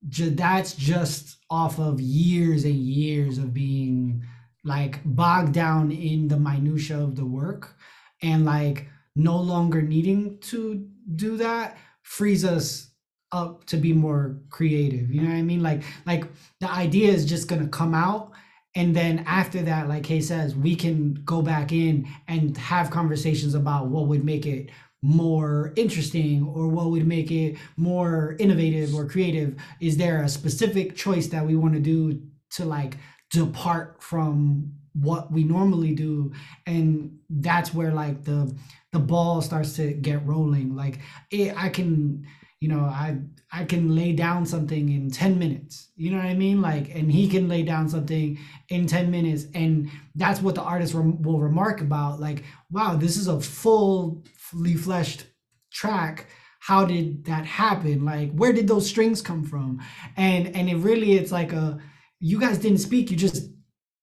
[0.08, 4.24] ju- that's just off of years and years of being
[4.64, 7.76] like bogged down in the minutia of the work
[8.22, 12.87] and like no longer needing to do that frees us
[13.32, 15.62] up to be more creative you know what i mean?
[15.62, 16.24] Like like
[16.60, 18.32] the idea is just gonna come out
[18.74, 23.54] and then after that like Kay says we can go back in and have conversations
[23.54, 24.70] about what would make it
[25.02, 29.56] more interesting or what would make it more innovative or creative.
[29.80, 32.20] Is there a specific choice that we want to do
[32.52, 32.96] to like
[33.30, 36.32] depart from what we normally do?
[36.66, 38.52] And that's where like the
[38.92, 40.74] the ball starts to get rolling.
[40.74, 40.98] Like
[41.30, 42.26] it, i can
[42.60, 43.16] you know i
[43.52, 45.90] i can lay down something in 10 minutes.
[45.96, 46.60] You know what i mean?
[46.60, 50.94] Like and he can lay down something in 10 minutes and that's what the artist
[50.94, 55.26] rem- will remark about like wow this is a fully fleshed
[55.72, 56.26] track.
[56.60, 58.04] How did that happen?
[58.04, 59.80] Like where did those strings come from?
[60.16, 61.78] And and it really it's like a
[62.20, 63.48] you guys didn't speak you just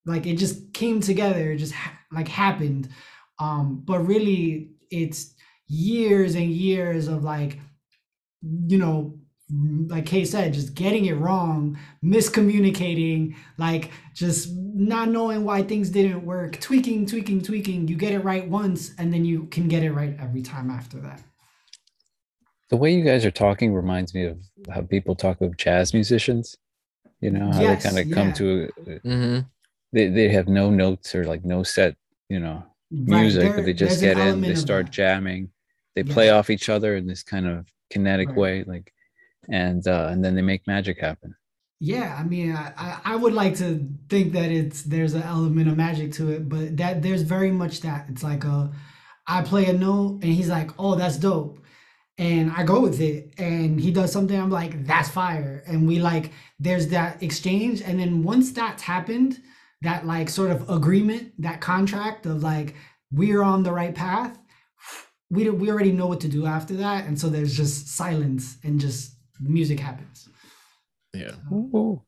[0.05, 2.89] like it just came together it just ha- like happened.
[3.39, 5.33] Um but really it's
[5.67, 7.59] years and years of like
[8.67, 9.17] you know
[9.87, 16.25] like Kay said just getting it wrong miscommunicating like just not knowing why things didn't
[16.25, 19.91] work tweaking tweaking tweaking you get it right once and then you can get it
[19.91, 21.21] right every time after that
[22.69, 24.37] The way you guys are talking reminds me of
[24.73, 26.57] how people talk of jazz musicians.
[27.21, 28.33] You know, how Yes, they kind of come yeah.
[28.33, 28.47] to
[28.87, 29.45] a, Mhm.
[29.93, 31.95] they, they have no notes or like no set,
[32.29, 34.91] you know, Right, music, there- but they just get in, they start that.
[34.91, 35.51] jamming,
[35.95, 38.37] they play off each other in this kind of kinetic Right.
[38.37, 38.91] way, like,
[39.49, 41.35] and uh, and then they make magic happen.
[41.79, 45.67] Yeah, I mean, I, I- I would like to think that it's there's an element
[45.69, 48.71] of magic to it, but that there's very much that it's like a
[49.27, 51.59] I play a note and he's like, "Oh, that's dope."
[52.17, 55.99] And I go with it and he does something I'm like, "That's fire." And we
[55.99, 59.41] like there's that exchange and then once that's happened,
[59.81, 62.75] that like sort of agreement, that contract of like
[63.11, 64.37] we're on the right path,
[65.35, 68.79] we we already know what to do after that and so there's just silence and
[68.79, 70.29] just music happens.
[71.13, 71.31] Yeah.
[71.51, 72.01] Ooh,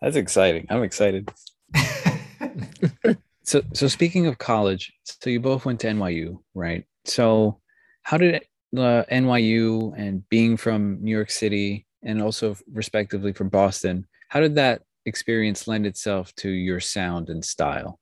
[0.00, 0.66] that's exciting.
[0.70, 1.30] I'm excited.
[3.42, 6.84] so, so speaking of college, so you both went to NYU, right?
[7.04, 7.60] So,
[8.02, 8.42] how did
[8.76, 14.54] uh, NYU and being from New York City and also respectively from Boston, how did
[14.54, 17.98] that experience lend itself to your sound and style?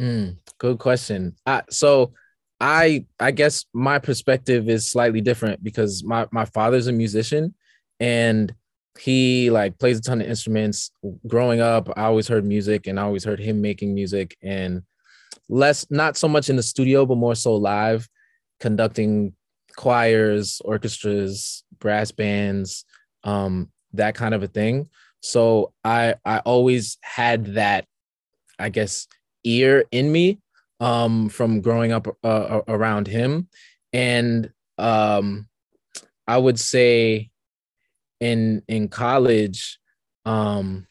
[0.00, 1.36] Mm, good question.
[1.46, 2.12] Uh, so
[2.60, 7.54] I I guess my perspective is slightly different because my my father's a musician
[8.00, 8.54] and
[8.98, 10.90] he like plays a ton of instruments.
[11.26, 14.82] Growing up, I always heard music and I always heard him making music and
[15.48, 18.08] less not so much in the studio but more so live
[18.58, 19.34] conducting
[19.76, 22.84] choirs, orchestras, brass bands,
[23.24, 24.88] um that kind of a thing.
[25.20, 27.84] So I I always had that
[28.58, 29.08] I guess
[29.44, 30.38] ear in me
[30.80, 33.48] um, from growing up uh, around him,
[33.92, 35.48] and um,
[36.26, 37.30] I would say
[38.20, 39.78] in in college,
[40.24, 40.86] um,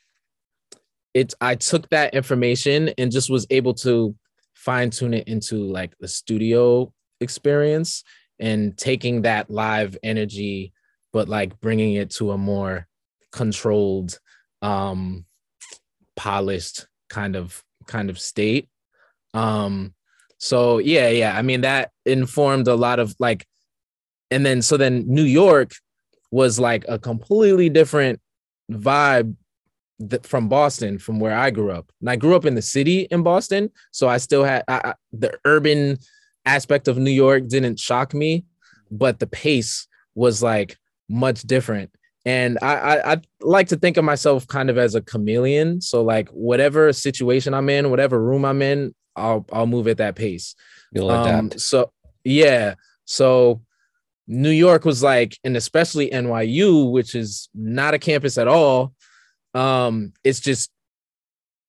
[1.14, 4.16] it's I took that information and just was able to
[4.54, 8.04] fine tune it into like the studio experience
[8.40, 10.74] and taking that live energy,
[11.14, 12.88] but like bringing it to a more
[13.32, 14.20] controlled,
[14.62, 15.26] um,
[16.16, 18.68] polished kind of kind of state.
[19.36, 19.94] Um,
[20.38, 21.38] so yeah, yeah.
[21.38, 23.46] I mean, that informed a lot of like,
[24.32, 25.72] and then so then New York
[26.32, 28.20] was like a completely different
[28.72, 29.36] vibe
[30.10, 31.92] th- from Boston, from where I grew up.
[32.00, 34.94] And I grew up in the city in Boston, so I still had I, I,
[35.14, 35.98] the urban
[36.46, 38.46] aspect of New York didn't shock me,
[38.90, 40.78] but the pace was like
[41.10, 41.92] much different
[42.26, 45.80] and I, I, I like to think of myself kind of as a chameleon.
[45.80, 50.16] So like whatever situation I'm in, whatever room I'm in, I'll I'll move at that
[50.16, 50.56] pace.
[50.92, 51.54] You'll adapt.
[51.54, 51.92] Um, so
[52.24, 53.62] yeah, so
[54.28, 58.94] New York was like, and especially NYU, which is not a campus at all.
[59.54, 60.72] Um, it's just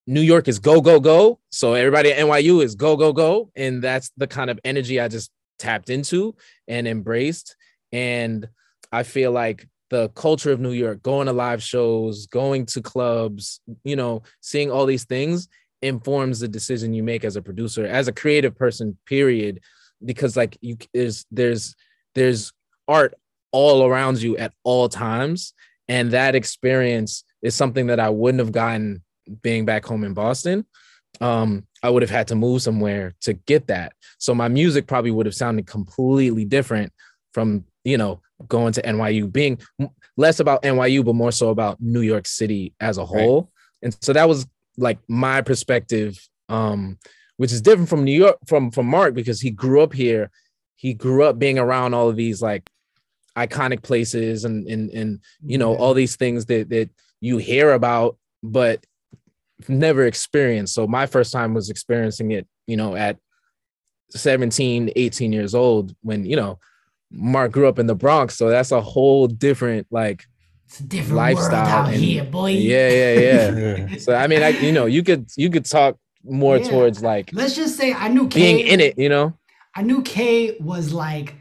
[0.06, 1.38] New York is go go go.
[1.50, 5.08] So everybody at NYU is go go go, and that's the kind of energy I
[5.08, 6.34] just tapped into
[6.66, 7.56] and embraced.
[7.92, 8.48] And
[8.90, 13.60] I feel like the culture of New York, going to live shows, going to clubs,
[13.84, 15.48] you know, seeing all these things
[15.82, 19.60] informs the decision you make as a producer, as a creative person, period.
[20.04, 21.74] Because like you there's there's
[22.14, 22.52] there's
[22.88, 23.14] art
[23.52, 25.54] all around you at all times.
[25.88, 29.02] And that experience is something that I wouldn't have gotten
[29.42, 30.66] being back home in Boston.
[31.20, 33.92] Um, I would have had to move somewhere to get that.
[34.18, 36.92] So my music probably would have sounded completely different
[37.32, 39.58] from, you know, going to NYU, being
[40.16, 43.42] less about NYU, but more so about New York City as a whole.
[43.42, 43.50] Right.
[43.84, 44.46] And so that was
[44.76, 46.18] like my perspective,
[46.48, 46.98] um,
[47.36, 50.30] which is different from New York, from from Mark, because he grew up here.
[50.74, 52.68] He grew up being around all of these like
[53.38, 55.78] iconic places and and and you know, yeah.
[55.78, 58.84] all these things that that you hear about, but
[59.68, 60.74] never experienced.
[60.74, 63.16] So my first time was experiencing it, you know, at
[64.10, 66.58] 17, 18 years old when, you know,
[67.10, 70.24] Mark grew up in the Bronx, so that's a whole different like
[70.66, 72.50] it's a different lifestyle out and, here, boy.
[72.50, 73.96] Yeah, yeah, yeah.
[73.98, 76.68] so I mean, I you know, you could you could talk more yeah.
[76.68, 79.36] towards like let's just say I knew Kay, being in it, you know.
[79.74, 81.36] I knew Kay was like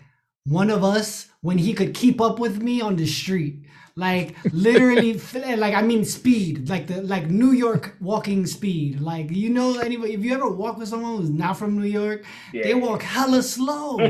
[0.46, 3.66] one of us when he could keep up with me on the street
[3.98, 5.14] like literally
[5.56, 6.68] like i mean speed.
[6.68, 9.00] Like the like new york walking speed.
[9.00, 12.26] Like you know anybody if you ever walk with someone who's not from new york
[12.52, 12.64] yeah.
[12.64, 13.98] they walk hella slow.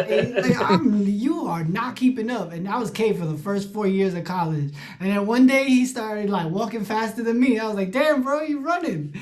[0.00, 2.52] Like, I'm, you are not keeping up.
[2.52, 4.72] And i was Kay for the first four years of college.
[4.98, 7.58] And then one day he started like walking faster than me.
[7.58, 9.12] I was like damn bro you running.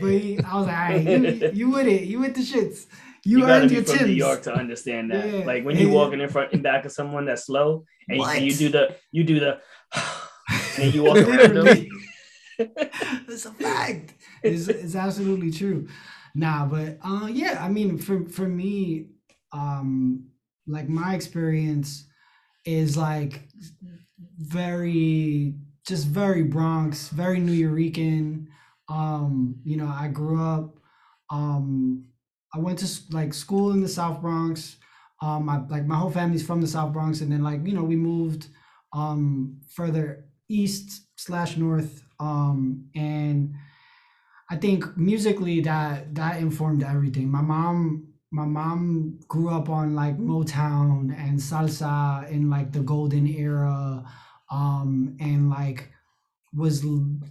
[0.00, 2.02] But he, i was like all right you, you with it.
[2.02, 2.86] You with the shits
[3.28, 4.00] you, you gotta be from Tims.
[4.02, 5.28] New York to understand that.
[5.28, 5.44] Yeah.
[5.44, 8.54] Like when you're walking in front and back of someone that's slow, and, and you
[8.54, 9.60] do the you do the,
[10.78, 11.88] and you walk around them.
[12.58, 14.14] It's a fact.
[14.40, 15.88] It's, it's absolutely true.
[16.32, 19.08] Nah, but uh, yeah, I mean, for for me,
[19.52, 20.28] um,
[20.66, 22.06] like my experience
[22.64, 23.48] is like
[24.38, 25.54] very
[25.86, 28.46] just very Bronx, very Nuyorican.
[28.88, 30.78] Um, you know, I grew up
[31.30, 32.07] um
[32.54, 34.76] I went to like school in the South Bronx.
[35.20, 37.84] Um, my like my whole family's from the South Bronx, and then like you know
[37.84, 38.48] we moved
[38.92, 42.02] um further east slash north.
[42.20, 43.54] Um, and
[44.50, 47.30] I think musically that that informed everything.
[47.30, 53.26] My mom my mom grew up on like Motown and salsa in like the golden
[53.26, 54.04] era
[54.50, 55.90] um and like
[56.54, 56.84] was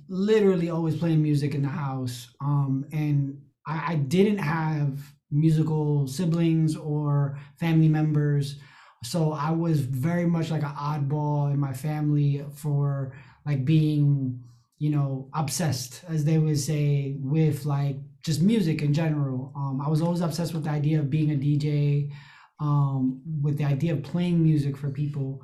[0.07, 4.99] literally always playing music in the house um and I, I didn't have
[5.29, 8.59] musical siblings or family members.
[9.03, 13.13] So I was very much like an oddball in my family for
[13.45, 14.41] like being
[14.79, 19.53] you know obsessed as they would say with like just music in general.
[19.55, 22.11] Um, i was always obsessed with the idea of being a dj
[22.59, 25.43] um, with the idea of playing music for people.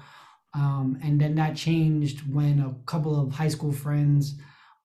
[0.55, 4.35] Um, and then that changed when a couple of high school friends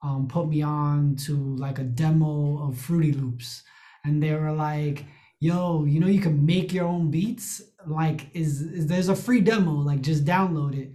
[0.03, 3.63] um, put me on to like a demo of FruityLoops.
[4.05, 5.05] And they were like
[5.41, 7.63] yo you know you can make your own beats?
[7.87, 10.93] Like is, is there's a free demo like just download it.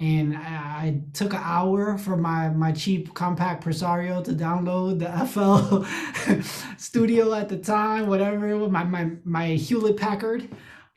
[0.00, 5.26] And I, I took an hour for my my cheap compact Presario to download the
[5.26, 10.48] FL Studio at the time, whatever was, my my my Hewlett Packard.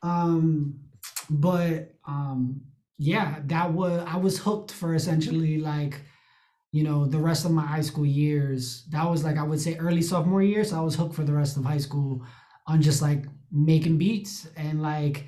[0.02, 0.78] Um,
[1.30, 2.60] but um,
[2.98, 6.00] yeah, that was I was hooked for essentially like
[6.72, 8.84] you know the rest of my high school years.
[8.90, 11.34] That was like I would say early sophomore year, so I was hooked for the
[11.34, 12.26] rest of high school
[12.66, 15.26] on just like making beats and like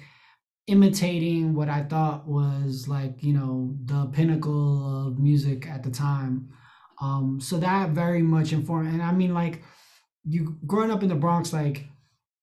[0.67, 6.49] imitating what I thought was like, you know, the pinnacle of music at the time.
[7.01, 8.89] Um, so that very much informed.
[8.89, 9.63] And I mean, like,
[10.25, 11.87] you growing up in the Bronx, like,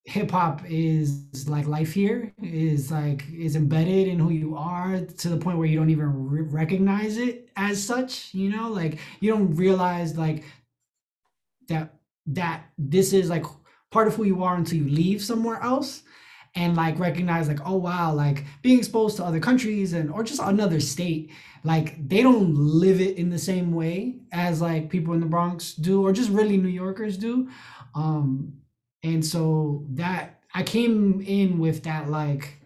[0.04, 5.28] hip hop is like life here, is like, is embedded in who you are to
[5.28, 9.30] the point where you don't even re- recognize it as such, you know, like, you
[9.30, 10.44] don't realize, like,
[11.68, 11.94] that
[12.26, 13.44] that this is like
[13.90, 16.02] part of who you are until you leave somewhere else
[16.54, 20.40] and like recognize like oh wow like being exposed to other countries and or just
[20.42, 21.30] another state
[21.64, 25.74] like they don't live it in the same way as like people in the Bronx
[25.74, 27.48] do or just really New Yorkers do.
[27.94, 28.54] Um
[29.02, 32.58] and so that I came in with that like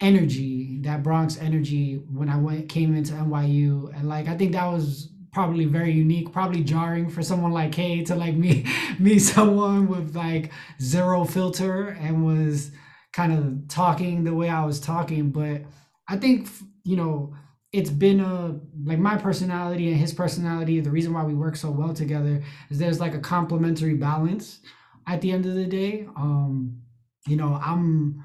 [0.00, 4.66] energy that Bronx energy when I went came into NYU and like I think that
[4.66, 8.64] was probably very unique, probably jarring for someone like Kay to like me
[8.98, 12.70] meet someone with like zero filter and was
[13.12, 15.30] kind of talking the way I was talking.
[15.30, 15.62] But
[16.08, 16.48] I think
[16.84, 17.34] you know
[17.72, 20.80] it's been a like my personality and his personality.
[20.80, 24.60] The reason why we work so well together is there's like a complementary balance
[25.06, 26.06] at the end of the day.
[26.16, 26.82] Um,
[27.26, 28.22] you know, I'm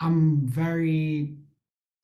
[0.00, 1.36] I'm very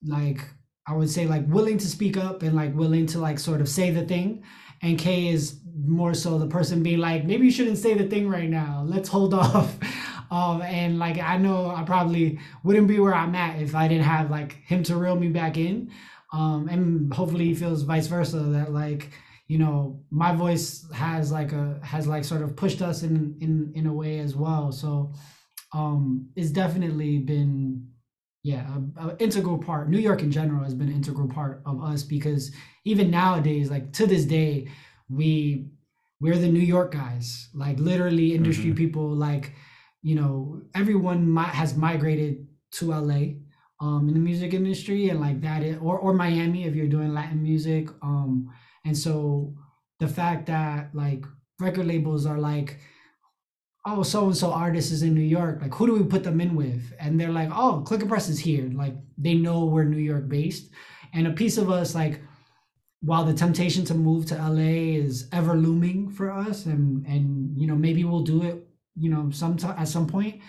[0.04, 0.40] like
[0.86, 3.68] I would say like willing to speak up and like willing to like sort of
[3.68, 4.44] say the thing.
[4.82, 8.28] And Kay is more so the person being like, maybe you shouldn't say the thing
[8.28, 8.84] right now.
[8.86, 9.76] Let's hold off.
[10.30, 14.04] Um, and like I know I probably wouldn't be where I'm at if I didn't
[14.04, 15.90] have like him to reel me back in.
[16.32, 19.10] Um, and hopefully he feels vice versa that like
[19.48, 23.72] you know my voice has like a has like sort of pushed us in in
[23.74, 24.72] in a way as well.
[24.72, 25.12] So
[25.74, 27.88] um, it's definitely been
[28.42, 28.64] yeah,
[28.96, 29.90] an integral part.
[29.90, 32.52] New York in general has been an integral part of us because
[32.84, 34.68] even nowadays, like to this day,
[35.08, 35.66] we
[36.20, 37.48] we're the New York guys.
[37.54, 38.76] Like literally, industry Mhm.
[38.76, 39.08] people.
[39.10, 39.52] Like
[40.02, 43.34] you know, everyone mi- has migrated to LA
[43.80, 47.12] um, in the music industry, and like that, is, or or Miami if you're doing
[47.12, 47.88] Latin music.
[48.02, 48.48] Um,
[48.86, 49.54] and so
[50.00, 51.24] the fact that like
[51.60, 52.78] record labels are like
[53.86, 55.62] oh, so and so artist is in New York.
[55.62, 56.92] Like, who do we put them in with?
[56.98, 58.68] And they're like, oh, Click and Press is here.
[58.74, 60.70] Like, they know we're New York based.
[61.14, 62.20] And a piece of us, like,
[63.00, 67.66] while the temptation to move to LA is ever looming for us, and and you
[67.66, 68.66] know maybe we'll do it,
[68.96, 70.40] you know, some at some point.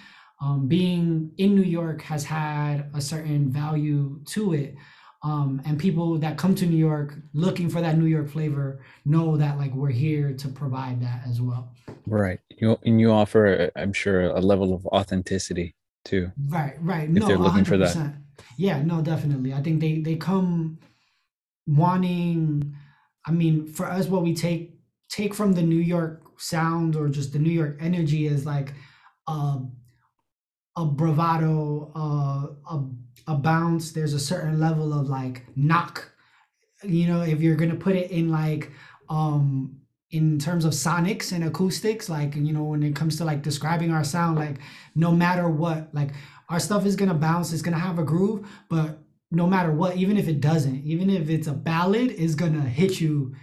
[0.42, 4.76] Um, being in New York has had a certain value to it.
[5.24, 9.36] Um, and people that come to New York looking for that New York flavor know
[9.38, 11.74] that like we're here to provide that as well.
[12.06, 12.40] Right.
[12.50, 16.32] You and you offer, I'm sure, a level of authenticity too.
[16.48, 17.10] Right, right.
[17.10, 17.96] If no, they're looking for that.
[17.96, 18.22] 100%.
[18.58, 19.54] Yeah, no, definitely.
[19.54, 20.80] I think they they come
[21.66, 22.76] wanting.
[23.26, 27.34] I mean, for us, what we take take from the New York sound or just
[27.34, 28.74] the New York energy is like
[29.28, 29.60] a
[30.78, 32.86] a bravado, uh, a
[33.28, 33.92] a bounce.
[33.92, 36.12] There's a certain level of like knock.
[36.84, 38.72] You know, if you're gonna put it in like
[39.10, 43.42] um in terms of sonics and acoustics, like you know, when it comes to like
[43.42, 44.60] describing our sound, like
[44.96, 46.12] no matter what, like
[46.50, 49.00] our stuff is gonna bounce, it's gonna have a groove, but
[49.32, 53.02] no matter what, even if it doesn't, even if it's a ballad, is gonna hit
[53.02, 53.36] you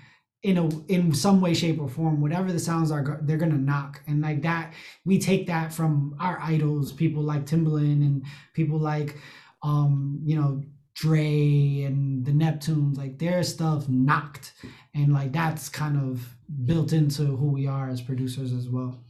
[0.45, 2.21] in a in some way, shape, or form.
[2.21, 4.75] Whatever the sounds are, they're gonna knock, and like that,
[5.05, 9.17] we take that from our idols, people like Timbaland and people like,
[9.63, 10.63] um, you know,
[10.95, 14.53] Dre and the Neptunes, like their stuff knocked.
[14.95, 16.37] And like that's kind of
[16.67, 19.03] built into who we are as producers as well.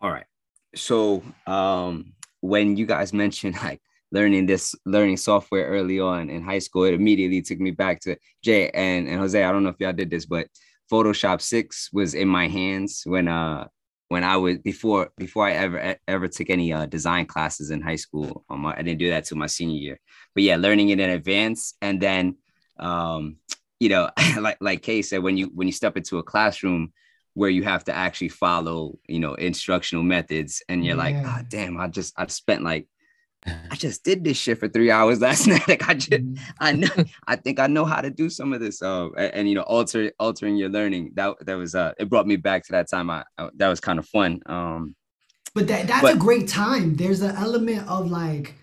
[0.00, 0.26] All right.
[0.74, 3.80] So um when you guys mentioned like
[4.12, 8.16] learning this learning software early on in high school, it immediately took me back to
[8.44, 9.42] Jay and, and Jose.
[9.42, 10.46] I don't know if y'all did this, but
[10.90, 13.66] Photoshop 6 was in my hands when uh
[14.12, 17.96] when I was before before I ever ever took any uh, design classes in high
[17.96, 18.44] school.
[18.50, 20.00] Um, I didn't do that till my senior year.
[20.34, 22.36] But yeah, learning it in advance, and then
[22.78, 23.36] um,
[23.80, 26.92] you know, like like Kay said, when you when you step into a classroom
[27.32, 31.02] where you have to actually follow, you know, instructional methods, and you're yeah.
[31.02, 32.86] like, ah, oh, damn, I just I spent like
[33.46, 35.66] I just did this shit for three hours last night.
[35.66, 36.42] Like I just, mm-hmm.
[36.60, 36.88] I know,
[37.26, 38.82] I think I know how to do some of this.
[38.82, 41.12] Uh, and, and, you know, alter altering your learning.
[41.14, 43.10] That that was uh, it brought me back to that time.
[43.10, 44.40] I, I that was kind of fun.
[44.46, 44.94] Um,
[45.54, 46.96] but that that's but, a great time.
[46.96, 48.54] There's an element of like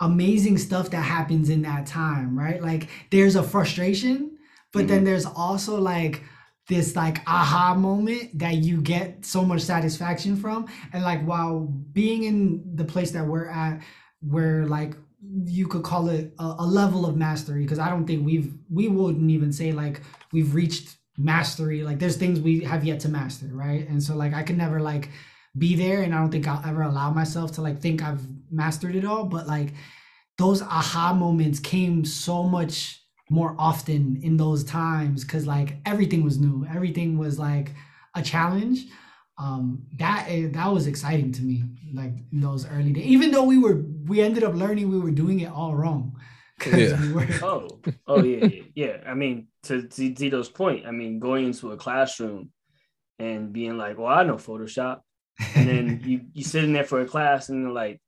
[0.00, 2.62] amazing stuff that happens in that time, right?
[2.62, 4.38] Like there's a frustration,
[4.72, 4.88] but mm-hmm.
[4.88, 6.22] then there's also like
[6.70, 10.66] this like aha moment that you get so much satisfaction from.
[10.94, 11.60] And like while
[11.92, 13.82] being in the place that we're at
[14.20, 14.94] where like
[15.44, 18.88] you could call it a, a level of mastery because i don't think we've we
[18.88, 20.00] wouldn't even say like
[20.32, 21.82] we've reached mastery.
[21.82, 23.86] Like there's things we have yet to master right?
[23.88, 25.10] And so like i can never like
[25.58, 28.96] be there and i don't think i'll ever allow myself to like think i've mastered
[28.96, 29.24] it all.
[29.24, 29.74] But like
[30.38, 32.99] those aha moments came so much
[33.30, 36.66] more often in those times because like everything was new.
[36.74, 37.72] Everything was like
[38.14, 38.86] a challenge.
[39.38, 41.64] Um that eh, that was exciting to me
[41.94, 45.12] like in those early days even though we were we ended up learning we were
[45.12, 46.18] doing it all wrong.
[46.66, 47.00] Yeah.
[47.00, 47.26] We were...
[47.42, 48.96] oh oh yeah, yeah yeah.
[49.06, 52.50] I mean to, to Zito's point i mean going into a classroom
[53.18, 55.00] and being like well i know photoshop.
[55.54, 57.98] And then you you sitting there for a class and they're like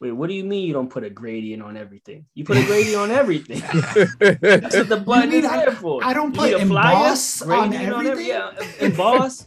[0.00, 2.26] Wait, what do you mean you don't put a gradient on everything?
[2.34, 3.60] You put a gradient on everything.
[4.20, 6.04] That's what the button is there for.
[6.04, 7.94] I don't put emboss flyer, on everything.
[7.94, 9.46] On every, yeah, emboss,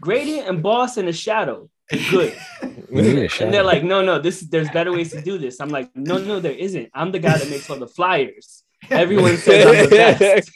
[0.00, 1.68] gradient, emboss, and a shadow.
[2.10, 2.34] Good.
[2.62, 5.60] and they're like, no, no, this there's better ways to do this.
[5.60, 6.88] I'm like, no, no, there isn't.
[6.94, 8.64] I'm the guy that makes all the flyers.
[8.90, 10.50] Everyone says I'm the best.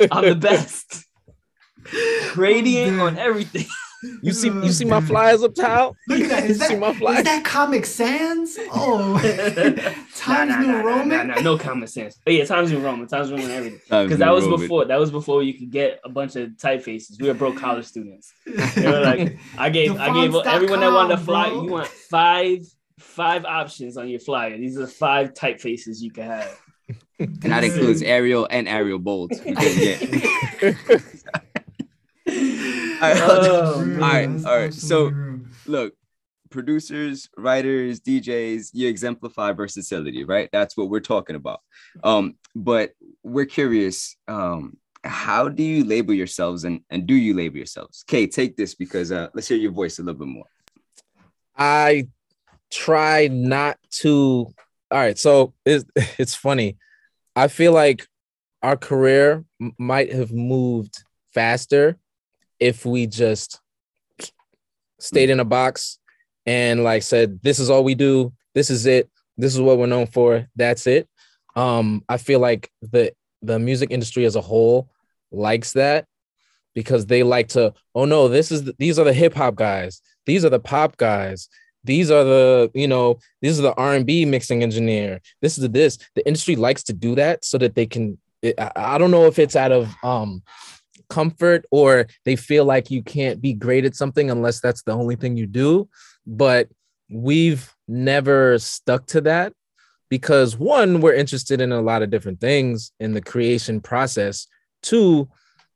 [0.12, 1.06] I'm the best.
[2.34, 3.66] Gradient on everything.
[4.22, 5.06] You see, you see my mm.
[5.06, 5.96] flyers up top.
[6.06, 6.44] Look at that.
[6.44, 7.18] Is, that, my flyers?
[7.18, 8.56] is that Comic Sans?
[8.72, 9.18] Oh,
[10.14, 11.08] Times nah, nah, New nah, Roman.
[11.08, 12.16] Nah, nah, no Comic Sans.
[12.24, 13.08] But yeah, Times New Roman.
[13.08, 13.50] Times New Roman.
[13.50, 13.80] Everything.
[13.88, 14.60] Because that was Roman.
[14.60, 14.84] before.
[14.84, 17.20] That was before you could get a bunch of typefaces.
[17.20, 18.32] We were broke college students.
[18.46, 21.48] They were like, I gave, I gave everyone that wanted to fly.
[21.48, 21.62] Bro.
[21.64, 22.60] You want five,
[23.00, 24.56] five options on your flyer.
[24.56, 26.60] These are the five typefaces you can have.
[27.18, 29.32] And that includes Arial and Arial bold.
[33.02, 34.74] all right, oh, all right, all right.
[34.74, 35.12] So,
[35.66, 35.94] look,
[36.50, 40.48] producers, writers, DJs, you exemplify versatility, right?
[40.52, 41.60] That's what we're talking about.
[42.02, 42.92] Um, but
[43.22, 48.04] we're curious, um, how do you label yourselves and, and do you label yourselves?
[48.06, 50.46] Kay, take this because uh, let's hear your voice a little bit more.
[51.56, 52.08] I
[52.70, 54.52] try not to.
[54.90, 55.84] All right, so it's,
[56.18, 56.78] it's funny.
[57.36, 58.06] I feel like
[58.62, 59.44] our career
[59.78, 61.96] might have moved faster
[62.60, 63.60] if we just
[64.98, 65.98] stayed in a box
[66.46, 69.86] and like said, this is all we do, this is it, this is what we're
[69.86, 71.08] known for, that's it.
[71.54, 74.90] Um, I feel like the the music industry as a whole
[75.30, 76.06] likes that
[76.74, 80.00] because they like to, oh no, this is the, these are the hip hop guys,
[80.26, 81.48] these are the pop guys,
[81.84, 85.20] these are the you know these are the r&b mixing engineer.
[85.40, 85.98] This is the this.
[86.14, 89.38] The industry likes to do that so that they can I, I don't know if
[89.38, 90.42] it's out of um
[91.08, 95.16] comfort or they feel like you can't be great at something unless that's the only
[95.16, 95.88] thing you do.
[96.26, 96.68] But
[97.10, 99.52] we've never stuck to that
[100.08, 104.46] because one, we're interested in a lot of different things in the creation process.
[104.82, 105.28] Two,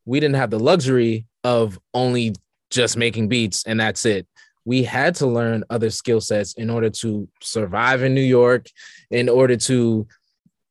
[0.05, 2.35] we didn't have the luxury of only
[2.71, 4.27] just making beats and that's it.
[4.65, 8.67] We had to learn other skill sets in order to survive in New York,
[9.11, 10.07] in order to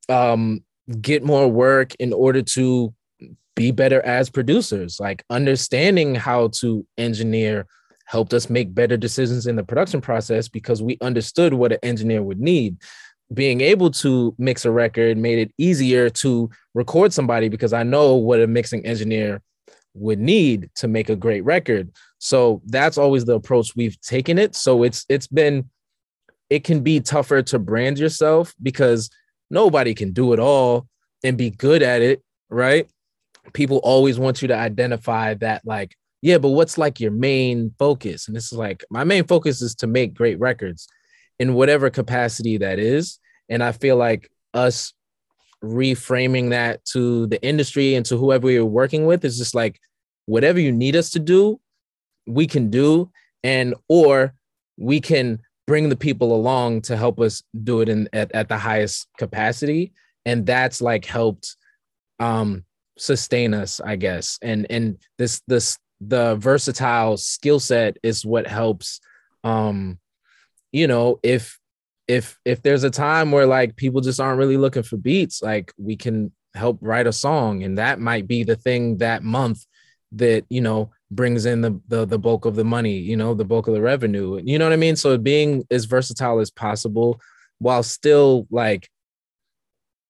[0.08, 0.64] um,
[1.00, 2.94] get more work, in order to
[3.54, 4.98] be better as producers.
[5.00, 7.66] Like understanding how to engineer
[8.06, 12.22] helped us make better decisions in the production process because we understood what an engineer
[12.22, 12.76] would need.
[13.32, 18.14] Being able to mix a record made it easier to record somebody because I know
[18.14, 19.40] what a mixing engineer
[19.94, 21.90] would need to make a great record.
[22.18, 24.54] So that's always the approach we've taken it.
[24.54, 25.70] So it's it's been
[26.50, 29.08] it can be tougher to brand yourself because
[29.50, 30.86] nobody can do it all
[31.24, 32.88] and be good at it, right?
[33.52, 38.28] People always want you to identify that like yeah but what's like your main focus?
[38.28, 40.88] And this is like my main focus is to make great records
[41.38, 43.18] in whatever capacity that is.
[43.48, 44.92] And i feel like us
[45.62, 49.80] reframing that to the industry and to whoever are working with is just like
[50.26, 51.60] whatever you need us to do,
[52.26, 53.10] we can do,
[53.42, 54.34] and or
[54.76, 58.58] we can bring the people along to help us do it in at, at the
[58.58, 59.92] highest capacity.
[60.26, 61.56] And that's like helped
[62.18, 62.64] um
[62.98, 64.38] sustain us, I guess.
[64.42, 69.00] And and this this the versatile skill set is what helps
[69.44, 70.00] um
[70.72, 71.58] you know if
[72.08, 75.72] if if there's a time where like people just aren't really looking for beats like
[75.78, 77.62] we can help write a song.
[77.62, 79.64] And that might be the thing that month
[80.12, 83.44] that you know brings in the, the the bulk of the money you know the
[83.44, 84.40] bulk of the revenue.
[84.44, 84.96] You know what i mean?
[84.96, 87.20] So being as versatile as possible
[87.58, 88.88] while still like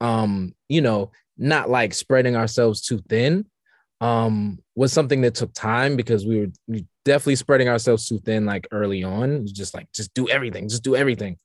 [0.00, 1.12] um you know
[1.42, 3.44] not like spreading ourselves too thin
[4.00, 8.66] um was something that took time because we were definitely spreading ourselves too thin like
[8.72, 9.46] early on.
[9.46, 11.36] Just like just do everything just do everything.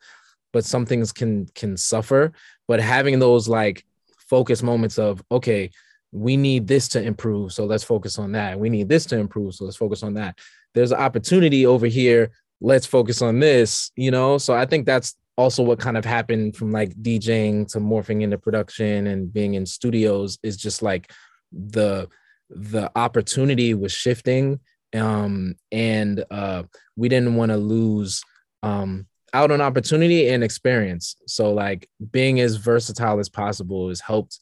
[0.53, 2.31] But some things can can suffer.
[2.67, 3.85] But having those like
[4.29, 5.71] focus moments of okay
[6.11, 8.59] we need this to improve so let's focus on that.
[8.59, 10.39] We need this to improve so let's focus on that.
[10.73, 12.31] There's an opportunity over here.
[12.59, 14.37] Let's focus on this you know?
[14.37, 18.37] So i think that's also what kind of happened from like djing to morphing into
[18.37, 21.11] production and being in studios is just like
[21.51, 22.07] the
[22.49, 24.59] the opportunity was shifting
[24.95, 26.63] um and uh
[26.95, 28.23] we didn't want to lose
[28.63, 31.15] um out on opportunity and experience.
[31.27, 34.39] So like being as versatile as possible has helped.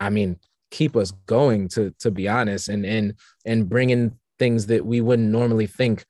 [0.00, 0.38] I mean,
[0.70, 5.28] keep us going to to be honest, and and and bringing things that we wouldn't
[5.28, 6.04] normally think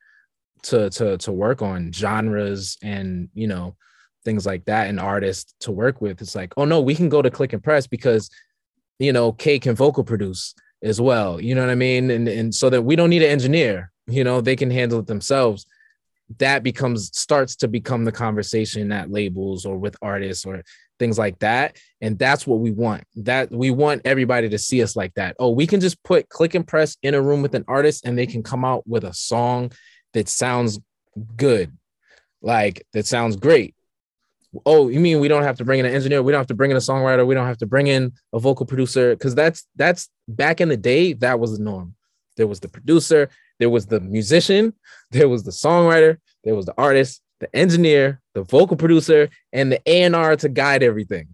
[0.63, 3.75] to to to work on genres and you know
[4.25, 6.21] things like that and artists to work with.
[6.21, 8.29] It's like, oh no, we can go to click and press because
[8.99, 11.39] you know Kay can vocal produce as well.
[11.39, 12.11] You know what I mean?
[12.11, 13.91] And and so that we don't need an engineer.
[14.07, 15.65] You know, they can handle it themselves
[16.39, 20.63] that becomes starts to become the conversation at labels or with artists or
[20.99, 24.95] things like that and that's what we want that we want everybody to see us
[24.95, 27.65] like that oh we can just put click and press in a room with an
[27.67, 29.71] artist and they can come out with a song
[30.13, 30.79] that sounds
[31.35, 31.75] good
[32.41, 33.75] like that sounds great
[34.65, 36.53] oh you mean we don't have to bring in an engineer we don't have to
[36.53, 39.65] bring in a songwriter we don't have to bring in a vocal producer because that's
[39.75, 41.95] that's back in the day that was the norm
[42.37, 43.29] there was the producer
[43.59, 44.73] there was the musician,
[45.11, 49.81] there was the songwriter, there was the artist, the engineer, the vocal producer, and the
[49.85, 51.29] A&R to guide everything.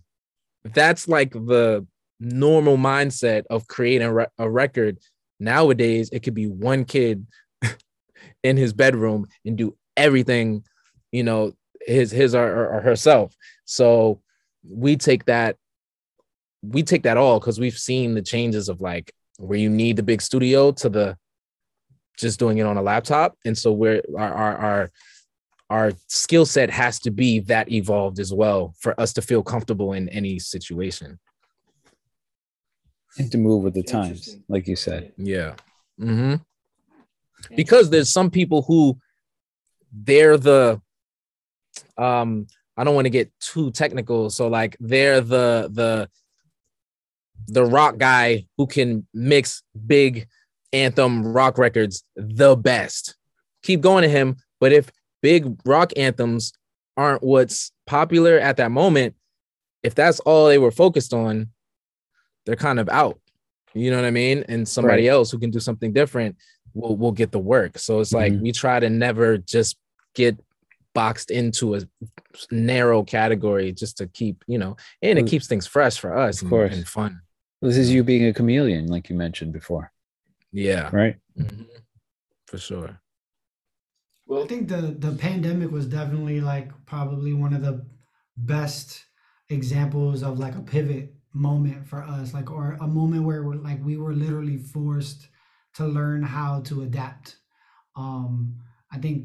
[0.64, 1.86] That's like the
[2.20, 5.00] normal mindset of creating a, re- a record.
[5.40, 7.26] Nowadays, it could be one kid
[8.44, 10.64] in his bedroom and do everything,
[11.12, 11.54] you know,
[11.86, 13.36] his his or, or herself.
[13.66, 14.22] So
[14.68, 15.56] we take that
[16.62, 20.04] we take that all because we've seen the changes of like where you need the
[20.04, 21.18] big studio to the
[22.18, 23.38] just doing it on a laptop.
[23.46, 24.92] And so we're our our our,
[25.70, 29.94] our skill set has to be that evolved as well for us to feel comfortable
[29.94, 31.20] in any situation.
[33.18, 35.14] And to move with the times, like you said.
[35.18, 35.56] Yeah.
[36.00, 36.36] Mm-hmm.
[37.56, 39.00] Because there's some people who
[39.92, 40.82] they're the
[41.98, 44.30] um I don't want to get too technical.
[44.30, 46.10] So like they're the the
[47.48, 50.28] the rock guy who can mix big
[50.72, 53.16] anthem rock records the best.
[53.64, 54.38] Keep going to him.
[54.60, 56.54] But if big rock anthems
[56.96, 59.16] aren't what's popular at that moment,
[59.84, 61.50] if that's all they were focused on,
[62.46, 63.20] they're kind of out.
[63.74, 64.46] You know what I mean?
[64.48, 65.14] And somebody right.
[65.14, 66.38] else who can do something different
[66.74, 67.78] will will get the work.
[67.78, 68.44] So it's like mm-hmm.
[68.44, 69.78] we try to never just
[70.16, 70.40] get
[71.00, 71.82] boxed into a
[72.52, 76.44] narrow category just to keep, you know, and it keeps things fresh for us of
[76.44, 76.76] and, course.
[76.76, 77.22] and fun.
[77.62, 79.94] This is you being a chameleon, like you mentioned before.
[80.52, 80.90] Yeah.
[80.92, 81.16] Right.
[81.40, 81.64] Mm-hmm.
[82.48, 83.00] For sure.
[84.28, 87.76] Well, I think the the pandemic was definitely like probably one of the
[88.36, 89.06] best
[89.58, 93.80] examples of like a pivot moment for us, like or a moment where we're like
[93.90, 95.22] we were literally forced
[95.76, 97.38] to learn how to adapt.
[97.96, 98.56] Um,
[98.92, 99.18] I think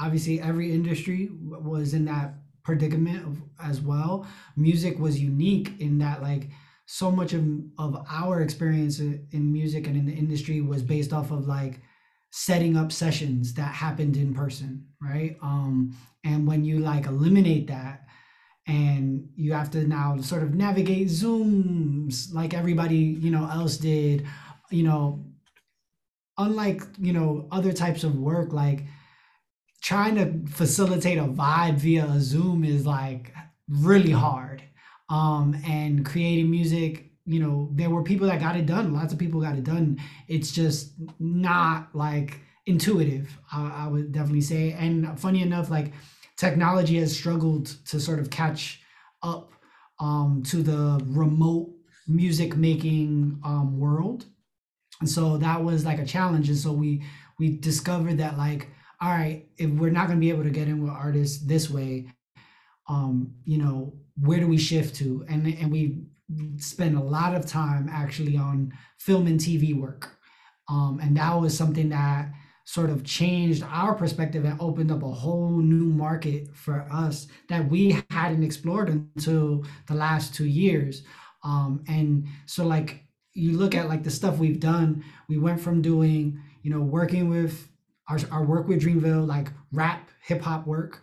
[0.00, 4.26] obviously every industry was in that predicament of, as well.
[4.56, 6.50] Music was unique in that like
[6.86, 7.44] so much of,
[7.78, 11.80] of our experience in music and in the industry was based off of like
[12.32, 18.06] setting up sessions that happened in person right um and when you like eliminate that
[18.66, 24.26] and you have to now sort of navigate zooms like everybody you know else did
[24.70, 25.24] you know
[26.38, 28.84] unlike you know other types of work like
[29.82, 33.32] trying to facilitate a vibe via a zoom is like
[33.68, 34.62] really hard
[35.08, 39.18] um, and creating music you know there were people that got it done lots of
[39.18, 45.18] people got it done it's just not like intuitive I, I would definitely say and
[45.18, 45.92] funny enough like
[46.40, 48.80] technology has struggled to sort of catch
[49.22, 49.52] up
[50.00, 51.70] um, to the remote
[52.08, 54.24] music making um, world.
[55.00, 56.48] And so that was like a challenge.
[56.48, 57.04] And so we
[57.38, 58.68] we discovered that like,
[59.00, 62.08] all right, if we're not gonna be able to get in with artists this way,
[62.88, 65.24] um, you know, where do we shift to?
[65.28, 66.02] And and we
[66.58, 70.16] spend a lot of time actually on film and TV work.
[70.68, 72.30] Um, and that was something that
[72.64, 77.68] sort of changed our perspective and opened up a whole new market for us that
[77.68, 81.02] we hadn't explored until the last two years.
[81.42, 85.82] Um, and so like you look at like the stuff we've done, we went from
[85.82, 87.68] doing, you know, working with
[88.10, 91.02] our, our work with Dreamville, like rap, hip hop work,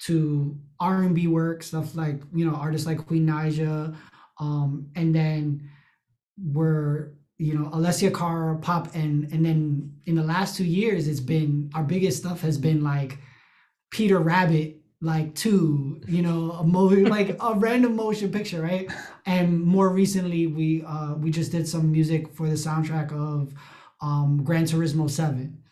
[0.00, 3.94] to R&B work, stuff like, you know, artists like Queen Naija,
[4.38, 5.70] um, and then
[6.42, 11.20] we're you know Alessia Cara pop and and then in the last two years it's
[11.20, 13.18] been our biggest stuff has been like
[13.90, 18.90] Peter Rabbit like two you know a mo- like a random motion picture right?
[19.26, 23.54] And more recently we uh we just did some music for the soundtrack of
[24.02, 25.62] um Gran Turismo 7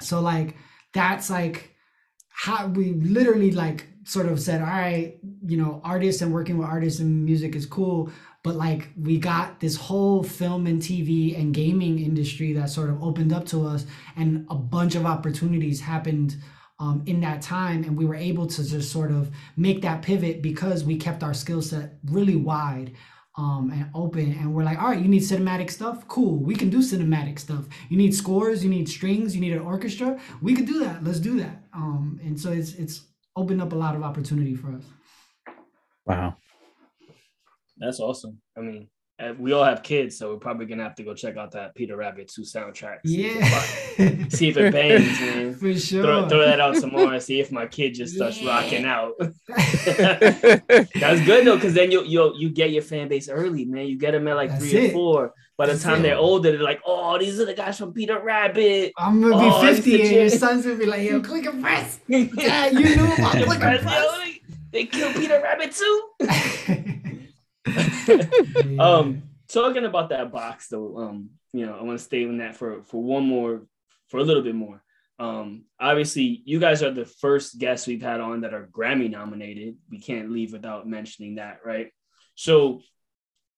[0.00, 0.56] so like
[0.92, 1.74] that's like
[2.28, 6.68] how we literally like sort of said all right you know artists and working with
[6.68, 8.10] artists and music is cool
[8.46, 13.02] but like we got this whole film and TV and gaming industry that sort of
[13.02, 16.36] opened up to us, and a bunch of opportunities happened
[16.78, 20.42] um, in that time, and we were able to just sort of make that pivot
[20.42, 22.92] because we kept our skill set really wide.
[23.38, 26.08] Um, and open and we're like all right you need cinematic stuff?
[26.08, 27.66] Cool we can do cinematic stuff.
[27.90, 30.18] You need scores you need strings you need an orchestra?
[30.40, 31.62] We could do that let's do that.
[31.74, 33.04] Um, and so it's it's
[33.36, 34.84] opened up a lot of opportunity for us.
[36.06, 36.36] Wow.
[37.78, 38.40] That's awesome.
[38.56, 41.38] I mean, Uh, we all have kids, so we're probably gonna have to go check
[41.38, 42.98] out that Peter Rabbit 2 soundtrack.
[43.06, 43.48] see if it yeah
[44.24, 45.54] fi- See if it bangs, man.
[45.54, 48.38] for sure Throw, throw that out some more and see if my kid just starts
[48.42, 48.50] Yeah.
[48.50, 49.12] rocking out.
[49.96, 53.86] That's good though, because then you you you get your fan base early, man.
[53.86, 54.90] You get them at like That's three it.
[54.90, 55.34] or four.
[55.56, 56.02] By the That's time it.
[56.02, 58.92] they're older, they're like, oh, these are the guys from Peter Rabbit.
[58.98, 61.62] I'm gonna be Oh, used 50 and your son's gonna be like, yo, click and
[61.62, 62.00] press.
[62.06, 64.38] Yeah, you knew about click and press.
[64.72, 66.02] They killed Peter Rabbit too.
[68.66, 68.82] Yeah.
[68.82, 72.56] Um, talking about that box though, um, you know, I want to stay on that
[72.56, 73.66] for for one more,
[74.08, 74.82] for a little bit more.
[75.18, 79.76] Um, obviously, you guys are the first guests we've had on that are Grammy nominated.
[79.90, 81.90] We can't leave without mentioning that, right?
[82.34, 82.82] So,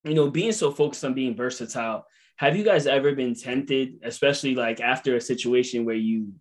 [0.05, 4.55] you know, being so focused on being versatile, have you guys ever been tempted, especially
[4.55, 6.35] like after a situation where you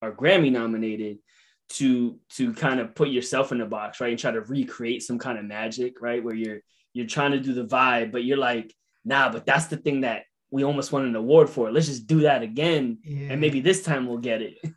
[0.00, 1.18] are Grammy nominated,
[1.68, 5.18] to to kind of put yourself in the box, right, and try to recreate some
[5.18, 6.60] kind of magic, right, where you're
[6.92, 8.74] you're trying to do the vibe, but you're like,
[9.04, 11.72] nah, but that's the thing that we almost won an award for.
[11.72, 13.28] Let's just do that again, Yeah.
[13.32, 14.58] and maybe this time we'll get it.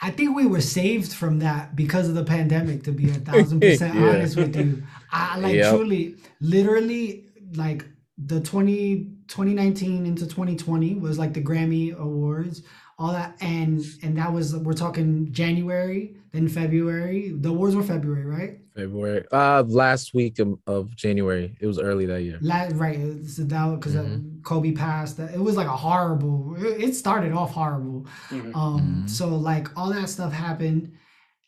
[0.00, 3.60] I think we were saved from that because of the pandemic, to be a thousand
[3.60, 4.10] percent Yeah.
[4.10, 4.82] honest with you.
[5.10, 5.74] I like Yep.
[5.74, 7.84] truly, literally, like
[8.16, 12.62] the 20, 2019 into 2020 was like the Grammy Awards,
[12.98, 13.36] all that.
[13.40, 17.32] And and that was, we're talking January, then February.
[17.34, 18.58] The awards were February, right?
[18.74, 19.24] February.
[19.32, 21.56] Uh, last week of, of January.
[21.60, 22.38] It was early that year.
[22.40, 22.98] La- right.
[23.26, 24.42] So that because Mhm.
[24.44, 25.18] Kobe passed.
[25.18, 26.54] It was like a horrible.
[26.58, 28.06] It it started off horrible.
[28.30, 28.54] Mhm.
[28.54, 28.80] Um.
[29.06, 29.10] Mhm.
[29.10, 30.92] So like all that stuff happened,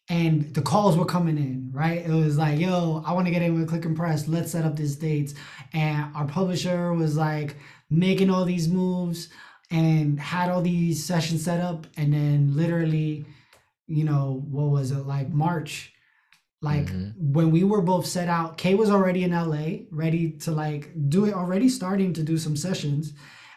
[0.09, 1.71] and the calls were coming in.
[1.73, 2.05] Right.
[2.05, 4.27] It was like, yo, I want to get in with Click and Press.
[4.29, 5.35] Let's set up these dates.
[5.73, 7.57] And our publisher was like
[7.91, 9.29] making all these moves
[9.71, 13.25] and had all these sessions set up, and then literally,
[13.87, 15.93] you know, what was it like March?
[16.63, 17.15] Like Mhm.
[17.17, 21.25] when we were both set out, Kay was already in LA, ready to like do
[21.25, 23.13] it, already starting to do some sessions.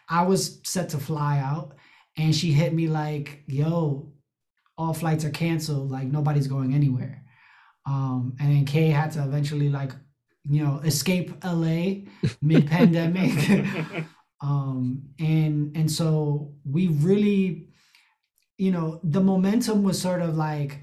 [0.10, 1.76] I was set to fly out,
[2.18, 4.14] and she hit me like, "Yo,
[4.78, 5.92] all flights are canceled.
[5.92, 7.24] Like nobody's going anywhere."
[7.86, 9.92] Um, and then Kay had to eventually like,
[10.50, 12.06] you know, escape LA
[12.42, 13.32] mid pandemic.
[14.44, 17.70] um, and and so we really,
[18.58, 20.82] you know, the momentum was sort of like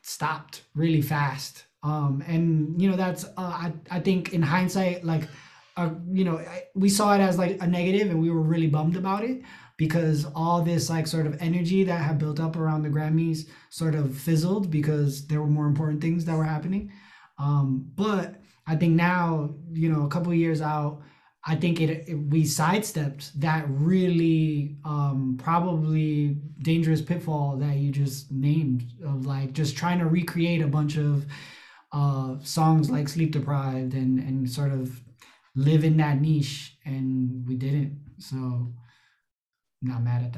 [0.00, 1.64] stopped really fast.
[1.82, 5.28] Um, and you know that's uh, I I think in hindsight like
[5.76, 6.42] uh, you know
[6.74, 9.42] we saw it as like a negative and we were really bummed about it
[9.76, 13.94] because all this like sort of energy that had built up around the Grammys sort
[13.94, 16.90] of fizzled because there were more important things that were happening.
[17.38, 18.36] Um, but
[18.66, 21.02] I think now you know a couple years out.
[21.48, 28.32] I think it, it we sidestepped that really um, probably dangerous pitfall that you just
[28.32, 31.24] named of like just trying to recreate a bunch of
[31.92, 35.00] uh, songs like Sleep Deprived and and sort of
[35.54, 38.00] live in that niche and we didn't.
[38.18, 38.74] So
[39.82, 40.32] not mad at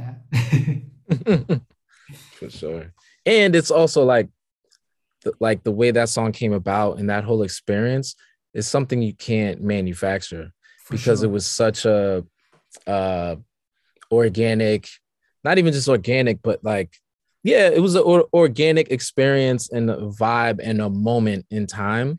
[1.09, 1.61] that.
[2.33, 2.93] For sure.
[3.25, 4.29] And it's also like
[5.23, 8.15] the, like the way that song came about and that whole experience
[8.53, 10.53] is something you can't manufacture
[10.89, 12.25] For because it was such a
[12.87, 13.37] uh
[14.11, 14.89] organic
[15.45, 16.97] not even just organic but like
[17.43, 22.19] yeah it was an or- organic experience and a vibe and a moment in time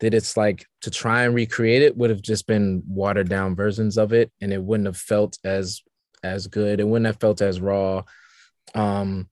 [0.00, 3.98] that it's like to try and recreate it would have just been watered down versions
[3.98, 5.82] of it and it wouldn't have felt as
[6.22, 6.80] as good.
[6.80, 8.02] It wouldn't have felt as raw.
[8.74, 9.28] Um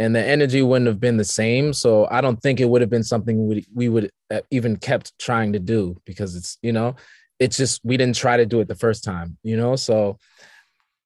[0.00, 1.72] and the energy wouldn't have been the same.
[1.72, 4.10] So i don't think it would have been something we, we would
[4.50, 6.96] even kept trying to do because it's you know
[7.38, 9.76] it's just we didn't try to do it the first time you know?
[9.76, 10.18] So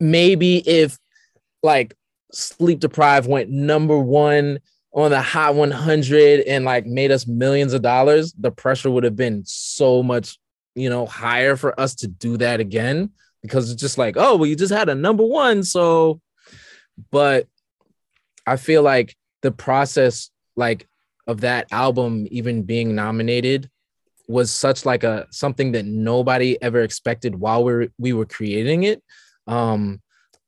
[0.01, 0.99] maybe if
[1.62, 1.95] like
[2.33, 4.59] sleep deprived went number one
[4.93, 9.16] on the hot 100 and like made us millions of dollars the pressure would have
[9.16, 10.39] been so much
[10.74, 13.11] you know higher for us to do that again
[13.43, 16.20] because it's just like oh well you just had a number one so
[17.11, 17.47] but
[18.47, 20.87] i feel like the process like
[21.26, 23.70] of that album even being nominated
[24.29, 28.85] was such like a something that nobody ever expected while we were, we were creating
[28.85, 29.03] it
[29.47, 30.01] um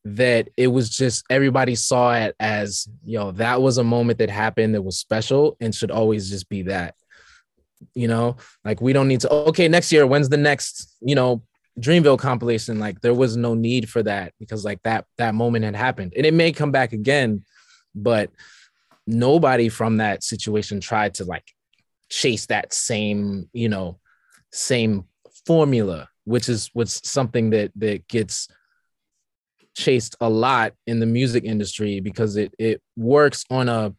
[0.05, 4.31] that it was just everybody saw it as you know that was a moment that
[4.31, 6.95] happened that was special and should always just be that
[7.95, 8.37] you know?
[8.65, 11.43] Like we don't need to okay next year when's the next you know
[11.79, 12.79] dreamville compilation?
[12.79, 16.13] Like there was no need for that because like that that moment had happened.
[16.17, 17.45] And it may come back again
[17.95, 18.31] but
[19.07, 21.45] nobody from that situation tried to like
[22.11, 23.99] chase that same you know
[24.53, 25.05] same
[25.47, 28.49] formula which is what's something that that gets
[29.77, 33.95] chased a lot in the music industry because it it works on a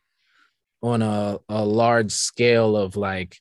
[0.84, 3.38] on a, a large scale of like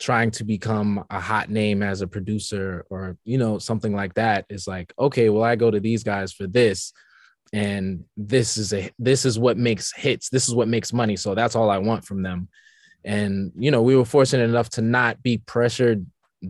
[0.00, 4.46] trying to become a hot name as a producer or you know something like that.
[4.48, 6.92] Is like okay well i go to these guys for this
[7.52, 10.28] and this is a this is what makes hits.
[10.28, 11.16] This is what makes money.
[11.16, 12.48] So that's all i want from them
[13.04, 16.06] and you know we were fortunate enough to not be pressured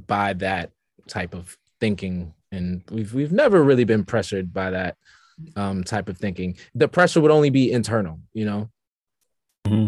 [0.06, 0.70] by that
[1.08, 4.96] type of thinking and we've we've never really been pressured by that
[5.56, 8.70] um type of thinking the pressure would only be internal you know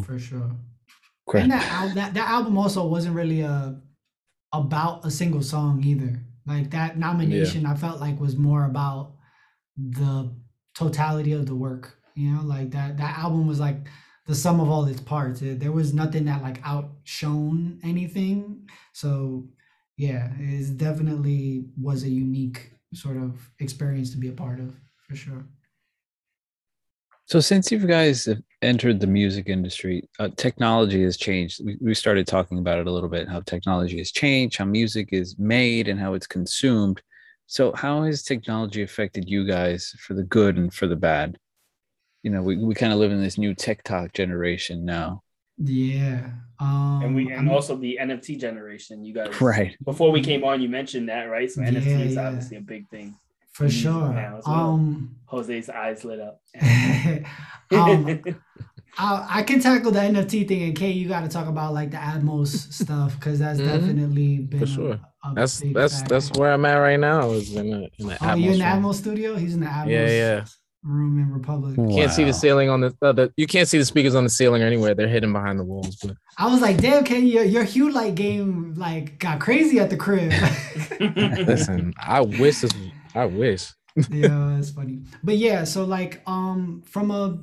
[0.04, 0.50] for sure.
[1.26, 1.44] Correct.
[1.44, 3.80] And that, al- that that album also wasn't really a
[4.52, 6.20] about a single song either.
[6.46, 9.12] Like that nomination, I felt like was more about
[9.76, 10.30] the
[10.74, 11.98] totality of the work.
[12.14, 13.88] You know, like that that album was like
[14.26, 15.42] the sum of all its parts.
[15.42, 18.68] It- there was nothing that like outshone anything.
[18.92, 19.48] So
[19.96, 24.74] yeah, it definitely was a unique sort of experience to be a part of
[25.06, 25.44] for sure.
[27.26, 31.64] So since you guys have entered the music industry, uh, technology has changed.
[31.64, 35.08] We, we started talking about it a little bit, how technology has changed, how music
[35.12, 37.00] is made and how it's consumed.
[37.46, 41.38] So how has technology affected you guys for the good and for the bad?
[42.24, 45.22] You know, we, we kind of live in this new TikTok generation now.
[45.58, 46.30] Yeah.
[46.58, 49.04] Um, and we I and also the NFT generation.
[49.04, 49.76] You guys Right.
[49.84, 51.50] before we came on, you mentioned that, right?
[51.50, 52.26] So Yeah, NFT is yeah.
[52.28, 53.14] obviously a big thing.
[53.52, 54.08] for sure.
[54.12, 54.56] now as well.
[54.70, 56.40] Um, Jose's eyes lit up.
[57.72, 58.22] um,
[58.98, 61.90] I, I can tackle the NFT thing, and Kay, you got to talk about like
[61.90, 63.64] the Atmos stuff because that's Mhm.
[63.66, 64.92] definitely been a- sure.
[65.24, 66.40] a that's big that's that's factor.
[66.40, 68.80] where i'm at right now is in the in the Oh, you're in the Atmos.
[68.82, 69.34] Atmos studio.
[69.36, 69.88] He's in the Atmos.
[69.90, 70.44] Yeah, yeah.
[70.84, 71.76] Room in Republic.
[71.76, 71.88] Hmm.
[71.88, 74.30] can't see the ceiling on the, uh, the you can't see the speakers on the
[74.30, 77.44] ceiling or anywhere they're hidden behind the walls but I was like, damn, Kay, your
[77.44, 80.32] your Hue Light game like got crazy at the crib.
[81.46, 82.72] listen i wish this
[83.14, 83.72] i wish
[84.10, 85.02] yeah, it's funny.
[85.22, 87.38] But yeah, so like um from a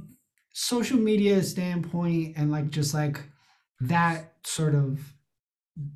[0.53, 3.21] social media standpoint and like just like
[3.81, 4.99] that sort of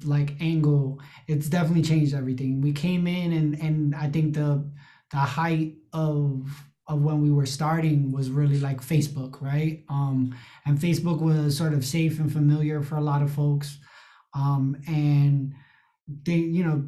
[0.03, 2.61] like angle, it's definitely changed everything.
[2.61, 4.69] We came in and and I think the
[5.11, 6.47] the height of
[6.87, 9.83] of when we were starting was really like Facebook, right?
[9.89, 13.79] Um and Facebook was sort of safe and familiar for a lot of folks.
[14.33, 15.53] Um and
[16.07, 16.87] they you know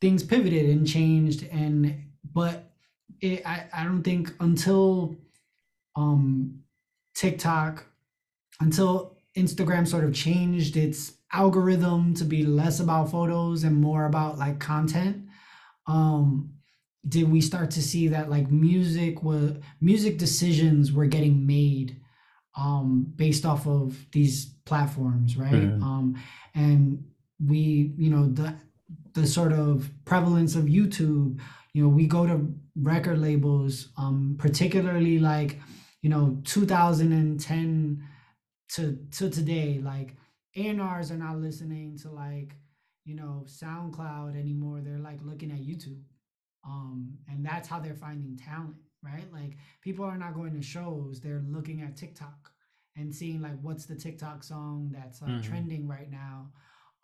[0.00, 2.70] things pivoted and changed and but
[3.20, 5.16] it, I, I don't think until
[5.96, 6.60] um
[7.14, 7.86] TikTok
[8.60, 14.38] until Instagram sort of changed its algorithm to be less about photos and more about
[14.38, 15.26] like content
[15.86, 16.55] um
[17.08, 21.96] did we start to see that like music was music decisions were getting made
[22.56, 25.52] um based off of these platforms right?
[25.70, 25.82] Mhm.
[25.82, 26.14] um
[26.54, 27.04] and
[27.44, 28.54] we you know the
[29.12, 31.38] the sort of prevalence of YouTube
[31.74, 35.60] you know we go to record labels um particularly like
[36.02, 38.02] you know 2010
[38.68, 40.16] to to today like
[40.56, 42.56] A&Rs are not listening to like
[43.04, 44.80] you know SoundCloud anymore.
[44.80, 46.00] They're like looking at YouTube
[46.66, 51.20] um and that's how they're finding talent right like people are not going to shows
[51.20, 52.50] they're looking at TikTok
[52.96, 55.42] and seeing like what's the TikTok song that's uh, Mhm.
[55.42, 56.52] trending right now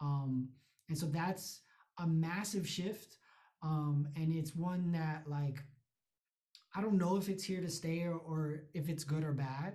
[0.00, 0.48] um
[0.88, 1.60] and so that's
[1.98, 3.16] a massive shift
[3.62, 5.62] um and it's one that like
[6.74, 9.74] i don't know if it's here to stay or, or if it's good or bad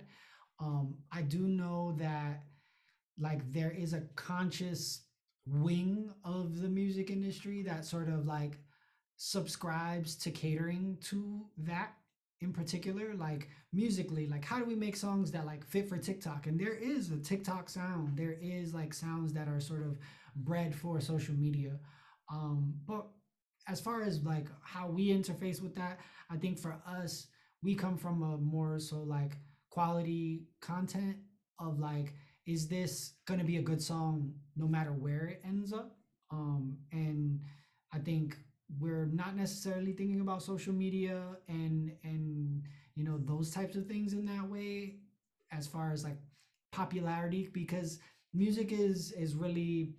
[0.60, 2.42] um i do know that
[3.18, 5.02] like there is a conscious
[5.46, 8.58] wing of the music industry that sort of like
[9.18, 11.92] subscribes to catering to that
[12.40, 16.46] in particular like musically like how do we make songs that like fit for tiktok?
[16.46, 18.16] And there is a tiktok sound.
[18.16, 19.98] There is like sounds that are sort of
[20.36, 21.78] bred for social media.
[22.32, 23.06] Um but
[23.68, 25.98] as far as like how we interface with that
[26.30, 27.26] i think for us
[27.62, 29.36] we come from a more so like
[29.70, 31.16] quality content
[31.60, 32.14] of like
[32.46, 35.96] is this going to be a good song no matter where it ends up?
[36.30, 37.40] Um and
[37.92, 38.36] i think
[38.78, 42.62] we're not necessarily thinking about social media and and
[42.94, 44.96] you know those types of things in that way
[45.52, 46.18] as far as like
[46.72, 47.98] popularity because
[48.34, 49.94] music is is really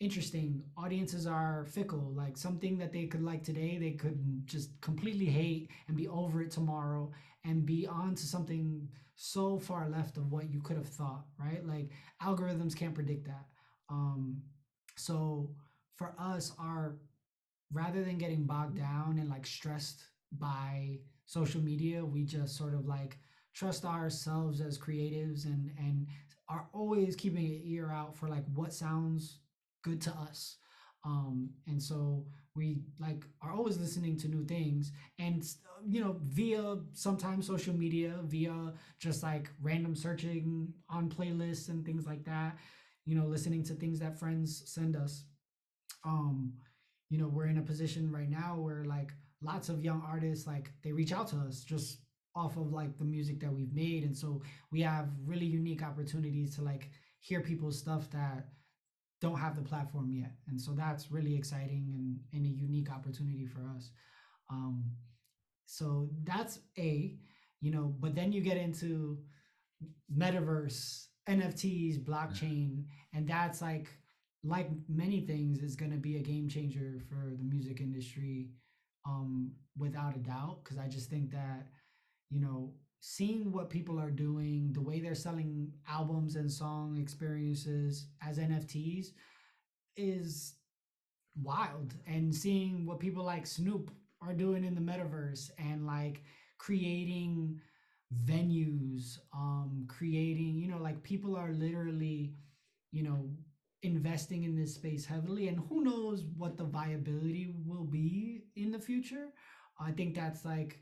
[0.00, 0.62] interesting.
[0.76, 2.12] Audiences are fickle.
[2.14, 6.42] Like something that they could like today they could just completely hate and be over
[6.42, 7.10] it tomorrow
[7.44, 11.66] and be on to something so far left of what you could have thought right?
[11.66, 11.90] Like
[12.22, 13.46] algorithms can't predict that.
[13.90, 14.42] Um
[14.96, 15.50] so
[15.96, 16.96] for us our
[17.72, 20.02] rather than getting bogged down and like stressed
[20.32, 23.18] by social media, we just sort of like
[23.54, 26.06] trust ourselves as creatives and and
[26.48, 29.38] are always keeping an ear out for like what sounds
[29.82, 30.56] good to us.
[31.04, 35.44] Um, and so we like are always listening to new things and
[35.88, 42.04] you know via sometimes social media via just like random searching on playlists and things
[42.04, 42.58] like that
[43.04, 45.22] you know listening to things that friends send us
[46.04, 46.52] um
[47.10, 50.70] you know we're in a position right now where like lots of young artists like
[50.82, 51.98] they reach out to us just
[52.38, 54.04] off of like the music that we've made.
[54.04, 54.40] And so
[54.70, 56.90] we have really unique opportunities to like
[57.20, 58.46] hear people's stuff that
[59.20, 60.32] don't have the platform yet.
[60.46, 63.90] And so that's really exciting and, and a unique opportunity for us.
[64.50, 64.84] Um
[65.66, 67.18] so that's a
[67.60, 69.18] you know but then you get into
[70.16, 73.88] metaverse nfts blockchain and that's like
[74.44, 78.48] like many things is going to be a game changer for the music industry
[79.06, 81.66] um without a doubt because i just think that
[82.30, 88.06] you know seeing what people are doing the way they're selling albums and song experiences
[88.26, 89.08] as nfts
[89.96, 90.54] is
[91.42, 91.94] wild.
[92.06, 93.90] And seeing what people like snoop
[94.22, 96.22] are doing in the metaverse and like
[96.58, 97.60] creating
[98.24, 102.32] venues um creating you know like people are literally
[102.90, 103.28] you know
[103.82, 108.78] investing in this space heavily and who knows what the viability will be in the
[108.78, 109.28] future.
[109.80, 110.80] I think that's like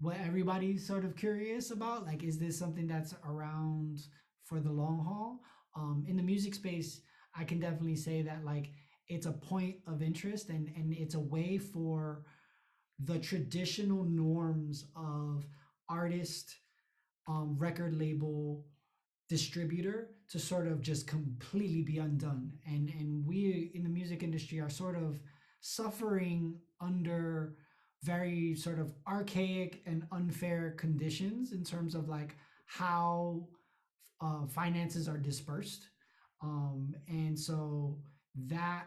[0.00, 3.98] what everybody's sort of curious about like is this something that's around
[4.44, 5.40] for the long haul?
[5.76, 7.02] Um in the music space
[7.36, 8.70] i can definitely say that like
[9.08, 12.24] it's a point of interest and and it's a way for
[13.04, 15.46] the traditional norms of
[15.88, 16.56] artist
[17.28, 18.64] um record label
[19.28, 22.52] distributor to sort of just completely be undone.
[22.66, 25.20] And and we in the music industry are sort of
[25.60, 27.56] suffering under
[28.04, 33.48] very sort of archaic and unfair conditions in terms of like how
[34.20, 35.88] uh, finances are dispersed.
[36.42, 37.98] Um, and so
[38.46, 38.86] that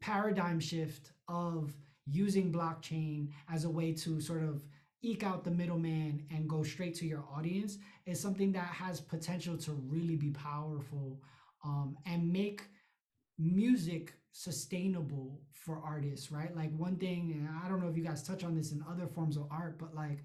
[0.00, 1.74] paradigm shift of
[2.06, 4.64] using blockchain as a way to sort of
[5.02, 9.72] eke out the middleman and straight to your audience is something that has potential to
[9.72, 11.20] really be powerful
[11.64, 12.62] um, and make
[13.38, 16.54] music sustainable for artists right?
[16.56, 19.06] Like one thing and i don't know if you guys touch on this in other
[19.06, 20.24] forms of art but like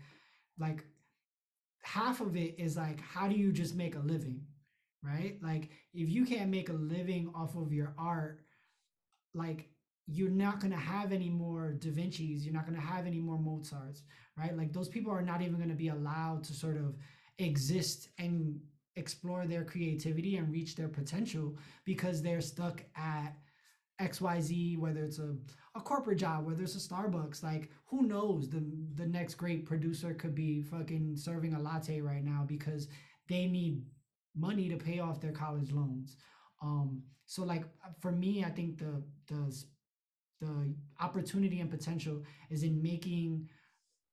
[0.59, 0.85] like
[1.83, 4.41] half of it is like how do you just make a living
[5.03, 5.37] right?
[5.41, 8.41] Like if you can't make a living off of your art
[9.33, 9.69] like
[10.07, 13.19] you're not going to have any more da vinci's you're not going to have any
[13.19, 14.03] more mozarts
[14.37, 14.57] right?
[14.57, 16.95] Like those people are not even going to be allowed to sort of
[17.37, 18.59] exist and
[18.95, 23.35] explore their creativity and reach their potential because they're stuck at
[24.01, 25.35] xyz whether it's a,
[25.75, 28.49] a corporate job whether it's a starbucks like who knows?
[28.49, 32.87] The the next great producer could be fucking serving a latte right now because
[33.29, 33.83] they need
[34.35, 36.17] money to pay off their college loans.
[36.61, 37.63] Um so like
[38.01, 39.51] for me i think the the
[40.41, 43.49] the opportunity and potential is in making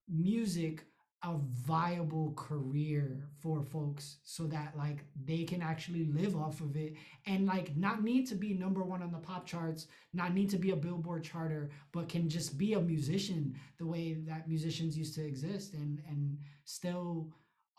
[0.09, 0.85] music
[1.25, 6.95] a viable career for folks so that like they can actually live off of it
[7.27, 10.57] and like not need to be number one on the pop charts not need to
[10.57, 15.14] be a billboard charter but can just be a musician the way that musicians used
[15.14, 17.29] to exist and and still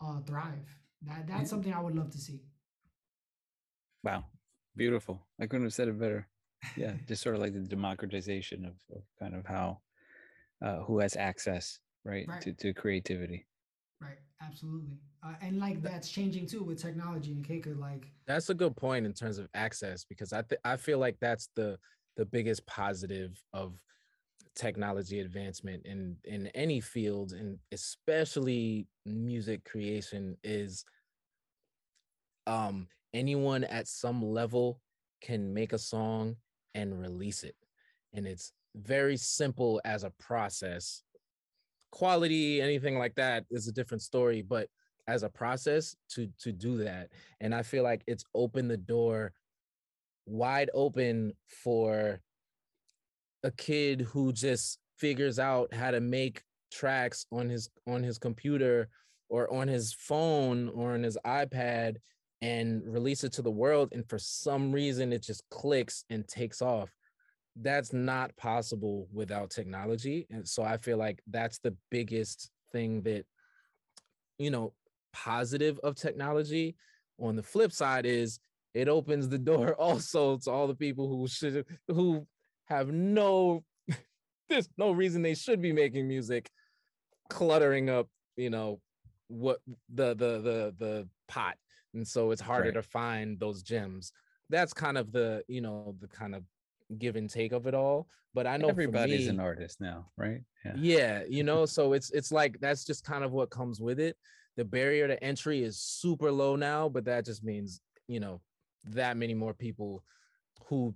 [0.00, 0.78] uh thrive.
[1.02, 2.40] That that's something i would love to see.
[4.02, 4.24] Wow.
[4.76, 5.22] Beautiful.
[5.40, 6.26] I couldn't have said it better
[6.76, 9.78] yeah, just sort of like the democratization of, of kind of how
[10.62, 12.40] uh, who has access, right, Right.
[12.40, 13.46] To, to creativity.
[14.00, 17.32] Right, absolutely, uh, and like that's changing too with technology.
[17.32, 20.60] And Kay could like, That's a good point in terms of access because I th-
[20.64, 21.78] I feel like that's the
[22.16, 23.74] the biggest positive of
[24.54, 30.84] technology advancement in in any field and especially music creation is
[32.46, 34.80] um anyone at some level
[35.20, 36.36] can make a song
[36.74, 37.56] and release it.
[38.12, 41.02] And it's very simple as a process.
[41.92, 44.68] Quality anything like that is a different story but
[45.06, 47.10] as a process to to do that.
[47.40, 49.32] And i feel like it's opened the door
[50.26, 52.20] wide open for
[53.42, 58.88] a kid who just figures out how to make tracks on his on his computer
[59.28, 61.96] or on his phone or on his iPad
[62.42, 66.60] and release it to the world and for some reason it just clicks and takes
[66.60, 66.90] off.
[67.56, 73.24] That's not possible without technology and so i feel like that's the biggest thing that
[74.38, 74.72] you know
[75.14, 76.76] positive of technology.
[77.20, 78.40] On the flip side is
[78.74, 82.26] it opens the door also to all the people who should who
[82.66, 83.62] have no
[84.48, 86.50] there's no reason they should be making music
[87.30, 88.80] cluttering up you know
[89.28, 89.60] what
[89.94, 91.56] the the the the pot
[91.94, 92.74] and so it's harder Right.
[92.74, 94.12] to find those gems
[94.50, 96.44] that's kind of the you know the kind of
[96.98, 100.40] give and take of it all but i know Everybody's me- an artist now, right?
[100.64, 100.72] Yeah.
[100.76, 104.16] yeah you know so it's it's like that's just kind of what comes with it
[104.56, 108.40] the barrier to entry is super low now but that just means you know
[108.84, 110.04] that many more people
[110.66, 110.94] who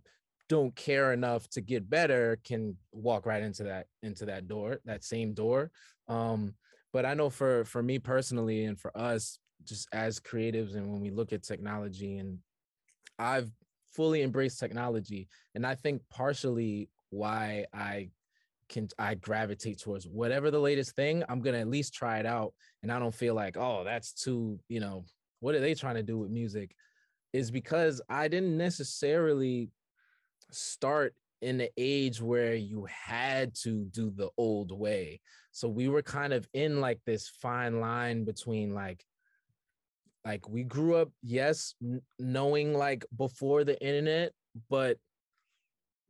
[0.48, 5.02] don't care enough to get better can walk right into that into that door that
[5.04, 5.70] same door
[6.08, 6.54] um
[6.92, 9.38] but i know for for me personally and for us
[9.68, 12.38] just as creatives and when we look at technology and
[13.18, 13.50] i've
[13.94, 18.08] fully embraced technology and i think partially why i
[18.68, 22.52] can I gravitate towards whatever the latest thing, I'm gonna at least try it out.
[22.82, 25.04] And I don't feel like, oh, that's too, you know,
[25.40, 26.74] what are they trying to do with music?
[27.32, 29.70] Is because I didn't necessarily
[30.50, 35.20] start in the age where you had to do the old way.
[35.52, 39.04] So we were kind of in like this fine line between like
[40.28, 44.32] like we grew up yes n- knowing like before the internet
[44.68, 44.98] but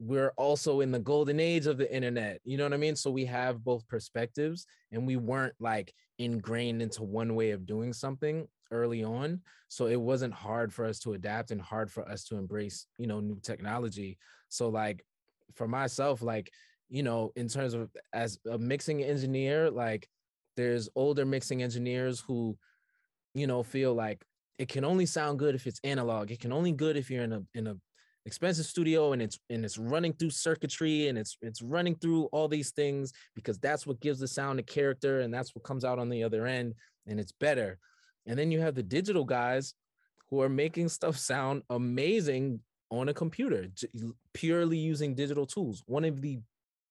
[0.00, 2.96] we're also in the golden age of the internet you know what i mean?
[2.96, 7.92] So we have both perspectives and we weren't like ingrained into one way of doing
[7.92, 9.40] something early on.
[9.68, 13.06] So it wasn't hard for us to adapt and hard for us to embrace you
[13.06, 14.18] know new technology.
[14.48, 15.04] So like
[15.54, 16.50] for myself like
[16.88, 20.08] you know in terms of as a mixing engineer like
[20.56, 22.56] there's older mixing engineers who
[23.34, 24.22] you know feel like
[24.58, 26.30] it can only sound good if it's analog.
[26.30, 27.76] It can only good if you're in a in a
[28.26, 32.46] expensive studio and it's and it's running through circuitry and it's it's running through all
[32.46, 35.98] these things because that's what gives the sound a character and that's what comes out
[35.98, 36.74] on the other end
[37.06, 37.78] and it's better.
[38.26, 39.74] And then you have the digital guys
[40.28, 42.60] who are making stuff sound amazing
[42.90, 43.68] on a computer
[44.34, 45.82] purely using digital tools.
[45.86, 46.38] One of the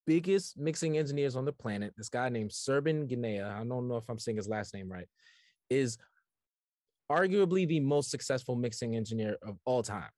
[0.07, 4.09] biggest mixing engineers on the planet this guy named Serban Ghenea I don't know if
[4.09, 5.07] I'm saying his last name right
[5.69, 5.97] is
[7.11, 10.09] arguably the most successful mixing engineer of all time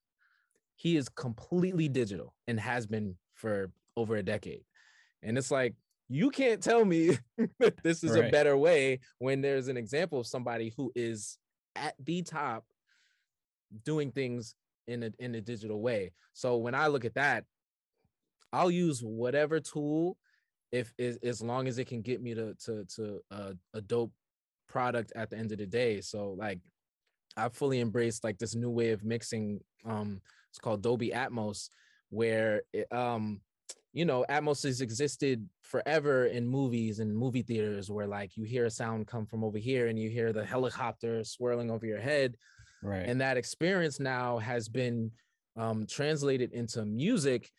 [0.80, 4.64] he is completely digital and has been for over a decade.
[5.22, 5.76] And it's like,
[6.08, 7.18] you can't tell me
[7.60, 11.38] that this is a better way when there's an example of somebody who is
[11.76, 12.64] at the top
[13.84, 14.56] doing things
[14.88, 16.14] in a in a digital way.
[16.32, 17.44] So when I look at that,
[18.54, 20.18] I'll use whatever tool
[20.72, 24.14] if is as long as it can get me to to to uh, a dope
[24.70, 26.00] product at the end of the day.
[26.00, 26.60] So like
[27.46, 29.60] I fully embraced like this new way of mixing.
[29.86, 31.70] Um, it's called Dolby Atmos,
[32.10, 33.42] where it, um,
[33.94, 38.66] you know, Atmos has existed forever in movies and movie theaters, where like you hear
[38.66, 42.36] a sound come from over here and you hear the helicopter swirling over your head,
[42.82, 43.06] Right.
[43.08, 45.12] and that experience now has been
[45.56, 47.52] um, translated into music.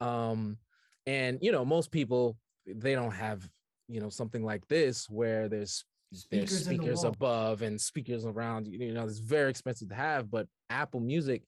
[0.00, 0.58] Um,
[1.06, 2.36] and you know, most people
[2.66, 3.48] they don't have
[3.88, 8.66] you know something like this where there's there's Speakers the speakers above and speakers around
[8.66, 11.42] you you know it's very expensive to have but apple music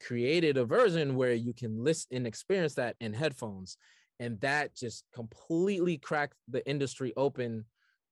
[0.00, 3.76] created a version where you can listen and experience that in headphones
[4.20, 7.64] and that just completely cracked the industry open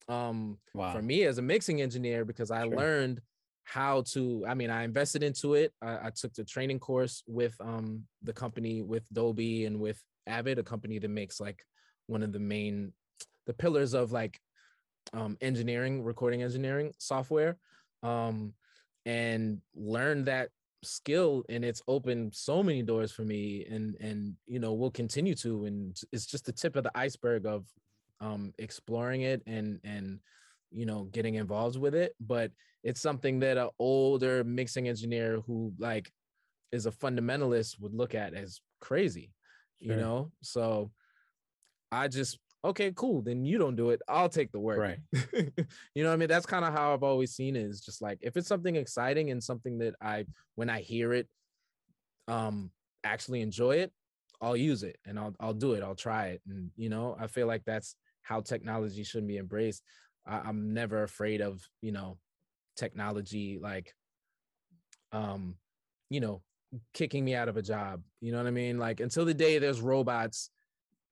[0.09, 0.93] um wow.
[0.93, 2.77] for me as a mixing engineer because I Sure.
[2.77, 3.21] learned
[3.65, 7.55] how to I mean I invested into it I, I took the training course with
[7.61, 11.65] um the company with Dolby and with Avid a company that makes like
[12.09, 12.93] one of the main
[13.47, 14.39] the pillars of like
[15.13, 17.57] um engineering recording engineering software
[18.03, 18.53] um
[19.05, 20.49] and learned that
[20.85, 25.35] skill and it's opened so many doors for me and and you know will continue
[25.35, 27.67] to and it's just the tip of the iceberg of
[28.21, 30.19] um exploring it and and
[30.71, 32.15] you know getting involved with it.
[32.21, 32.51] But
[32.83, 36.11] it's something that an older mixing engineer who like
[36.73, 39.33] is a fundamentalist would look at as crazy
[39.83, 40.31] you know?
[40.43, 40.91] So
[41.91, 44.79] i just okay cool then you don't do it i'll take the work.
[44.79, 44.99] Right.
[45.95, 46.29] you know what i mean?
[46.29, 49.31] That's kind of how i've always seen it is just like if it's something exciting
[49.31, 50.25] and something that i
[50.55, 51.29] when i hear it
[52.29, 52.71] um
[53.05, 53.93] actually enjoy it
[54.41, 57.27] i'll use it and i'll i'll do it i'll try it and you know i
[57.27, 59.83] feel like that's how technology should be embraced.
[60.27, 62.19] I, i'm never afraid of you know
[62.77, 63.93] technology like
[65.11, 65.57] um
[66.11, 66.43] you know
[66.95, 68.79] kicking me out of a job you know what i mean?
[68.79, 70.49] Like until the day there's robots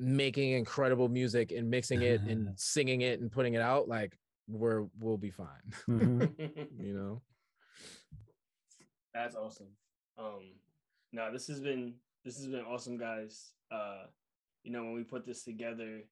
[0.01, 4.17] making incredible music and mixing it and singing it and putting it out like
[4.49, 5.47] we're we'll be fine
[5.87, 6.67] Mhm.
[6.81, 7.23] you know
[9.15, 9.67] That's awesome.
[10.19, 10.53] Um,
[11.13, 11.95] no, this has been
[12.25, 13.53] this has been awesome, guys.
[13.71, 14.05] Uh,
[14.63, 16.03] you know, when we put this together,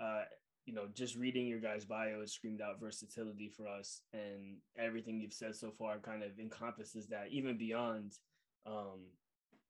[0.00, 0.22] uh,
[0.66, 5.20] you know, just reading your guys' bio, it screamed out versatility for us, and everything
[5.20, 8.12] you've said so far kind of encompasses that, even beyond.
[8.66, 9.00] Um,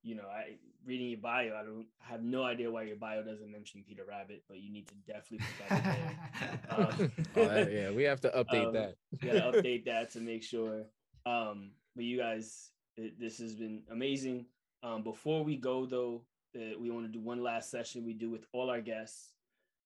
[0.05, 0.56] you know, I
[0.86, 4.02] reading your bio, I don't I have no idea why your bio doesn't mention Peter
[4.06, 6.59] Rabbit, but you need to definitely put that in.
[6.70, 10.43] Um, Oh, that- yeah we have to update Um, that gotta update that to make
[10.43, 10.85] sure.
[11.26, 14.47] Um, but you guys, it, this has been amazing.
[14.82, 16.22] Um, before we go though,
[16.55, 19.31] uh, we want to do one last session we do with all our guests.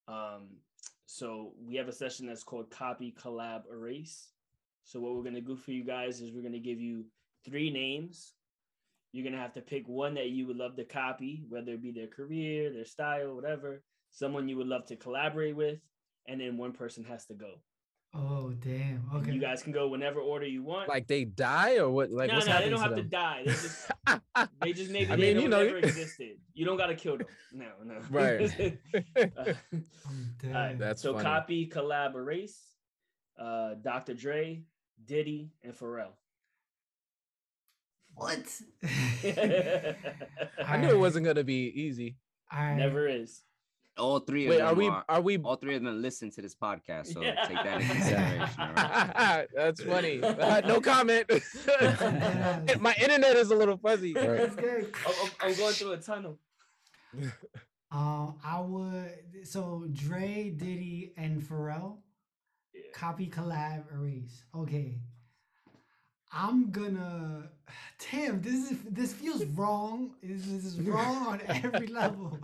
[0.09, 0.49] Um,
[1.07, 4.31] so we have a session that's called Copy, Collab, Erase.
[4.85, 7.05] So what we're gonna do for you guys is we're gonna give you
[7.45, 8.35] three names.
[9.13, 11.93] You're gonna have to pick one that you would love to copy, whether it be
[11.93, 13.83] their career, their style, whatever.
[14.11, 15.79] Someone you would love to collaborate with,
[16.27, 17.53] and then one person has to go.
[18.15, 19.03] oh damn.
[19.13, 19.33] And Okay.
[19.33, 20.89] You guys can go whenever order you want.
[20.89, 23.43] like they die or what like no, what's no, they happening don't have to die.
[23.45, 23.91] They just,
[24.63, 26.37] they just maybe I mean, don't you know- never existed.
[26.55, 27.27] You don't gotta kill them.
[27.53, 27.99] No, no.
[28.11, 28.79] Right.
[29.17, 29.87] Uh, I'm
[30.45, 31.25] all right, That's so funny.
[31.25, 32.59] copy, collab, erase.
[33.39, 34.15] Uh, Dr.
[34.15, 34.63] Dre,
[35.05, 36.13] Diddy, and Pharrell.
[38.19, 38.45] What?
[40.67, 42.17] i knew it wasn't gonna be easy
[42.53, 42.77] All right.
[42.77, 43.43] Never is.
[43.97, 46.31] All three of wait them are we are, are we all three of them listen
[46.31, 47.45] to this podcast, so Yeah.
[47.47, 48.61] take that into consideration.
[48.61, 49.47] All right?
[49.57, 51.27] that's funny Uh, no comment
[52.81, 54.93] my internet is a little fuzzy That's good.
[55.07, 56.39] I'm, I'm- I'm going through a tunnel.
[57.91, 59.13] Um, I would
[59.45, 61.97] so Dre, Diddy, and Pharrell.
[62.75, 62.83] Yeah.
[62.95, 64.45] Copy, collab, erase.
[64.55, 64.99] Okay.
[66.33, 67.51] I'm gonna.
[68.11, 70.15] Damn, this is this feels wrong.
[70.23, 72.39] This, this is wrong on every level.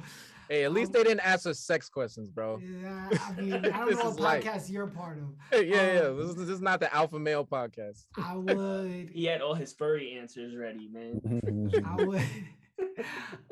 [0.48, 3.72] hey at least they didn't ask us sex questions bro Yeah, I mean, I don't
[3.72, 4.44] know is what light.
[4.44, 5.62] podcast you're part of.
[5.64, 9.10] yeah yeah Um, this is, this is not the alpha male podcast I would.
[9.12, 11.70] He had all his furry answers ready, man.
[11.86, 12.22] I would.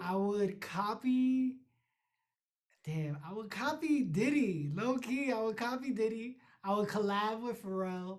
[0.03, 1.55] I would copy.
[2.85, 4.71] Damn, I would copy Diddy.
[4.75, 6.37] Low key, I would copy Diddy.
[6.65, 8.19] I would collab with Pharrell,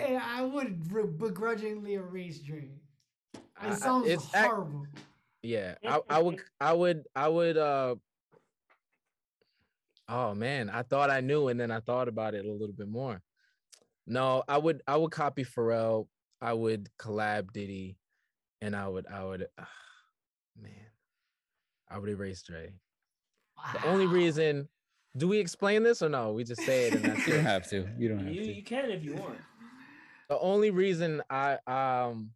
[0.00, 2.68] and I would re- begrudgingly erase Dre.
[3.34, 4.86] It I- I- sounds it's ac- horrible.
[5.42, 7.56] Yeah, I, I would, I would, I would.
[7.56, 7.94] uh
[10.08, 12.88] Oh man, I thought I knew, and then I thought about it a little bit
[12.88, 13.22] more.
[14.06, 16.06] No, I would, I would copy Pharrell.
[16.40, 17.96] I would collab Diddy,
[18.60, 19.46] and I would, I would.
[19.58, 19.68] ah,
[20.60, 20.72] man,
[21.88, 22.72] I would erase Dre.
[23.72, 24.68] The only reason.
[25.16, 26.32] Do we explain this or no?
[26.32, 27.46] We just say it and that's you don't it.
[27.46, 27.88] have to.
[27.98, 28.52] You don't have You, to.
[28.52, 29.38] you can if you want.
[30.28, 32.30] The only reason I um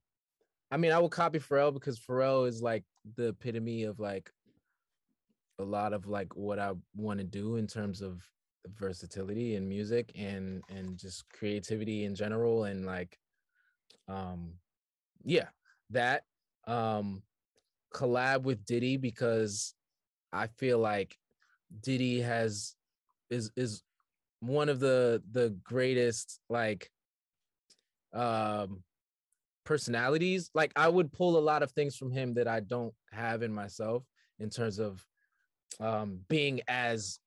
[0.70, 2.84] I mean I would copy Pharrell because Pharrell is like
[3.16, 4.30] the epitome of like
[5.58, 8.22] a lot of like what I want to do in terms of
[8.78, 13.18] versatility in music and and just creativity in general and like
[14.08, 14.52] um
[15.24, 15.48] yeah
[15.90, 16.24] that
[16.66, 17.22] um
[17.92, 19.74] collab with Diddy because
[20.32, 21.16] I feel like
[21.82, 22.74] Diddy has
[23.30, 23.82] is is
[24.40, 26.90] one of the the greatest like
[28.12, 28.82] um
[29.64, 33.42] personalities like i would pull a lot of things from him that i don't have
[33.42, 34.04] in myself
[34.38, 35.04] in terms of
[35.80, 37.20] um being as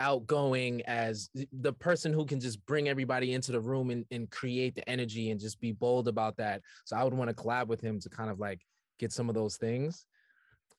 [0.00, 4.74] outgoing as the person who can just bring everybody into the room and, and create
[4.74, 7.80] the energy and just be bold about that so i would want to collab with
[7.80, 8.60] him to kind of like
[8.98, 10.06] get some of those things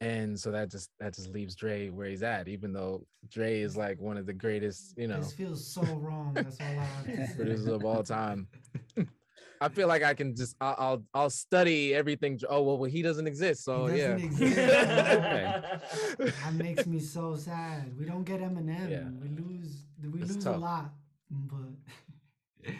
[0.01, 3.77] and so that just that just leaves Dre where he's at, even though Dre is
[3.77, 6.33] like one of the greatest, you know, This feels so wrong.
[6.33, 7.35] That's all I have to say.
[7.37, 8.47] producers of all time.
[9.65, 12.39] I feel like I can just I'll I'll, I'll study everything.
[12.47, 14.13] Oh well, well, he doesn't exist, so He yeah.
[14.13, 14.57] doesn't exist.
[15.25, 15.47] Okay.
[16.43, 17.97] That makes me so sad.
[17.97, 18.91] We don't get Eminem.
[18.91, 19.09] Yeah.
[19.19, 19.87] We lose.
[20.03, 20.93] We It's lose a lot,
[21.31, 21.65] but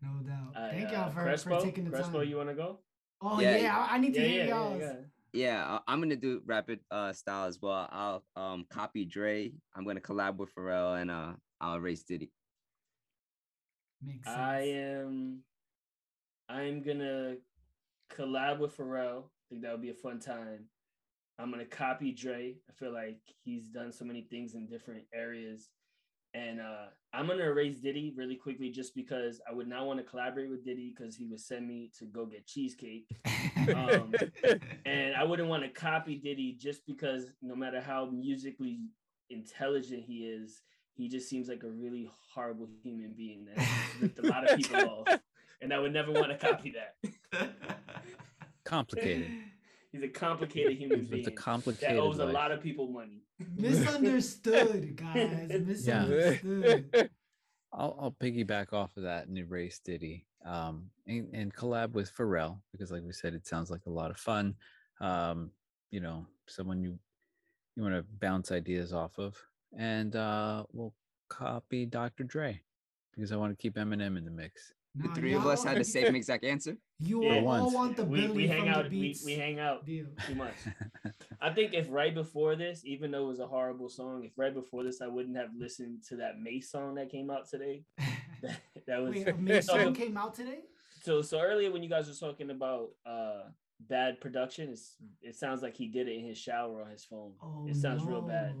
[0.00, 0.56] no doubt.
[0.56, 2.28] Uh, Thank uh, y'all for, Crespo, for taking the Crespo, time.
[2.28, 2.78] you want to go?
[3.20, 4.80] Oh Yeah, yeah, I I need to Yeah, hear yeah, y'all's.
[4.80, 5.02] yeah, yeah.
[5.34, 7.88] Yeah, I- I'm gonna do rapid uh style as well.
[7.92, 9.52] I'll um copy Dre.
[9.76, 12.30] I'm gonna collab with Pharrell and uh I'll race Diddy.
[14.02, 14.38] Makes sense.
[14.38, 15.44] I am.
[16.52, 17.36] I'm gonna
[18.14, 19.24] collab with Pharrell.
[19.24, 20.66] I think that would be a fun time.
[21.38, 22.56] I'm gonna copy Dre.
[22.68, 25.70] I feel like he's done so many things in different areas,
[26.34, 30.04] and uh, I'm gonna erase Diddy really quickly just because I would not want to
[30.04, 33.06] collaborate with Diddy because he would send me to go get cheesecake,
[33.74, 34.12] um,
[34.84, 38.80] and I wouldn't want to copy Diddy just because no matter how musically
[39.30, 40.60] intelligent he is,
[40.94, 43.66] he just seems like a really horrible human being that
[44.00, 45.18] ripped a lot of people off,
[45.62, 47.50] and I would never want to copy that.
[48.64, 49.30] Complicated.
[49.92, 53.24] He's a complicated human With being a complicated that owes a lot of people money.
[53.54, 55.50] Misunderstood, guys.
[55.50, 57.10] Misunderstood.
[57.74, 62.60] I'll, I'll piggyback off of that and erase Diddy um, and, and collab with Pharrell
[62.72, 64.54] because, like we said, it sounds like a lot of fun.
[65.02, 65.50] Um,
[65.90, 66.98] you know, someone you
[67.76, 69.36] you want to bounce ideas off of,
[69.78, 70.94] and uh, we'll
[71.28, 72.24] copy Dr.
[72.24, 72.62] Dre
[73.14, 74.72] because I want to keep Eminem in the mix.
[74.94, 76.76] The Nah, three of us had the same exact answer.
[76.98, 77.36] You Yeah.
[77.36, 77.74] all once.
[77.74, 78.84] want the we, Billy we hang from out.
[78.84, 80.06] the We, beats we hang out deal.
[80.26, 80.54] too much.
[81.40, 84.52] I think if right before this, even though it was a horrible song, if right
[84.54, 87.84] before this I wouldn't have listened to that Mase song that came out today,
[88.42, 90.60] that, that was Wait, a Mase So- song came out today?
[91.04, 93.44] so so earlier when you guys were talking about uh
[93.88, 97.32] bad production, it's, it sounds like he did it in his shower on his phone.
[97.42, 98.28] Oh, it sounds real no.
[98.28, 98.54] bad.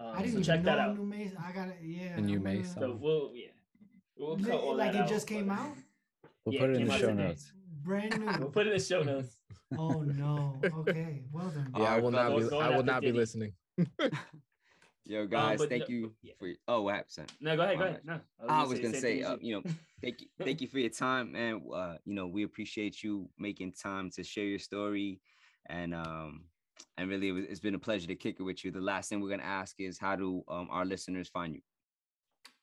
[0.00, 0.96] I didn't so even check know that out.
[0.96, 1.32] New Mase.
[1.44, 1.78] I got it.
[1.82, 2.14] Yeah.
[2.16, 3.48] The new I'm Mase So we'll yeah,
[4.20, 5.74] we'll cut all like that it out, just came but- out.
[6.46, 7.22] We'll Yeah, put it in the show today.
[7.28, 7.52] notes.
[7.82, 8.50] Brand We'll new.
[8.50, 9.36] put it in the show notes.
[9.78, 10.58] oh no.
[10.80, 11.20] Okay.
[11.30, 11.70] Well done.
[11.76, 12.56] Yeah, I will not be.
[12.56, 13.52] I will not be listening.
[15.06, 16.32] Yo, guys, but thank no- you yeah.
[16.38, 17.32] for oh what happened.
[17.40, 18.00] No, go ahead, go ahead.
[18.04, 19.62] No, I was gonna say, uh, you know,
[20.02, 23.72] thank you, thank you for your time, and uh, you know, we appreciate you making
[23.72, 25.20] time to share your story,
[25.68, 26.44] and um,
[26.96, 28.70] and really, it was, it's been a pleasure to kick it with you.
[28.70, 31.60] The last thing we're gonna ask is, how do um our listeners find you?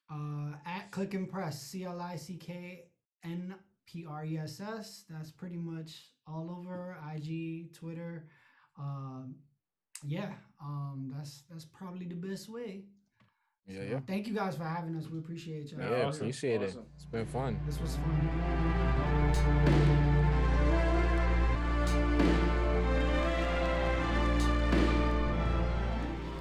[0.10, 2.86] Uh, at Click and Press, C L I C K
[3.24, 3.56] N
[3.86, 5.04] P R E S S.
[5.10, 8.28] That's pretty much all over IG, Twitter.
[8.80, 9.36] Um,
[10.06, 10.32] yeah,
[10.62, 12.84] um, that's that's probably the best way.
[13.68, 14.00] Yeah, So, yeah.
[14.08, 15.10] Thank you guys for having us.
[15.10, 15.78] We appreciate you.
[15.80, 16.80] Yeah, Yeah, awesome, appreciate awesome.
[16.82, 16.88] it.
[16.96, 17.60] It's been fun.
[17.66, 19.28] This was fun.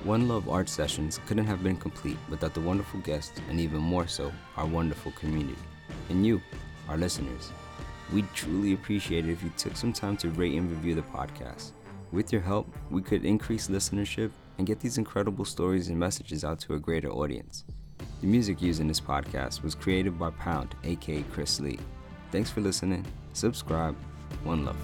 [0.07, 4.07] One Love Art Sessions couldn't have been complete without the wonderful guests and even more
[4.07, 5.59] so, our wonderful community.
[6.11, 6.41] And you,
[6.89, 7.51] our listeners.
[8.13, 11.73] We'd truly appreciate it if you took some time to rate and review the podcast.
[12.13, 16.61] With your help, we could increase listenership and get these incredible stories and messages out
[16.61, 17.65] to a greater audience.
[18.21, 21.81] The music used in this podcast was created by Pound, aka Chris Lee.
[22.31, 23.05] Thanks for listening.
[23.33, 23.97] Subscribe.
[24.45, 24.77] One love.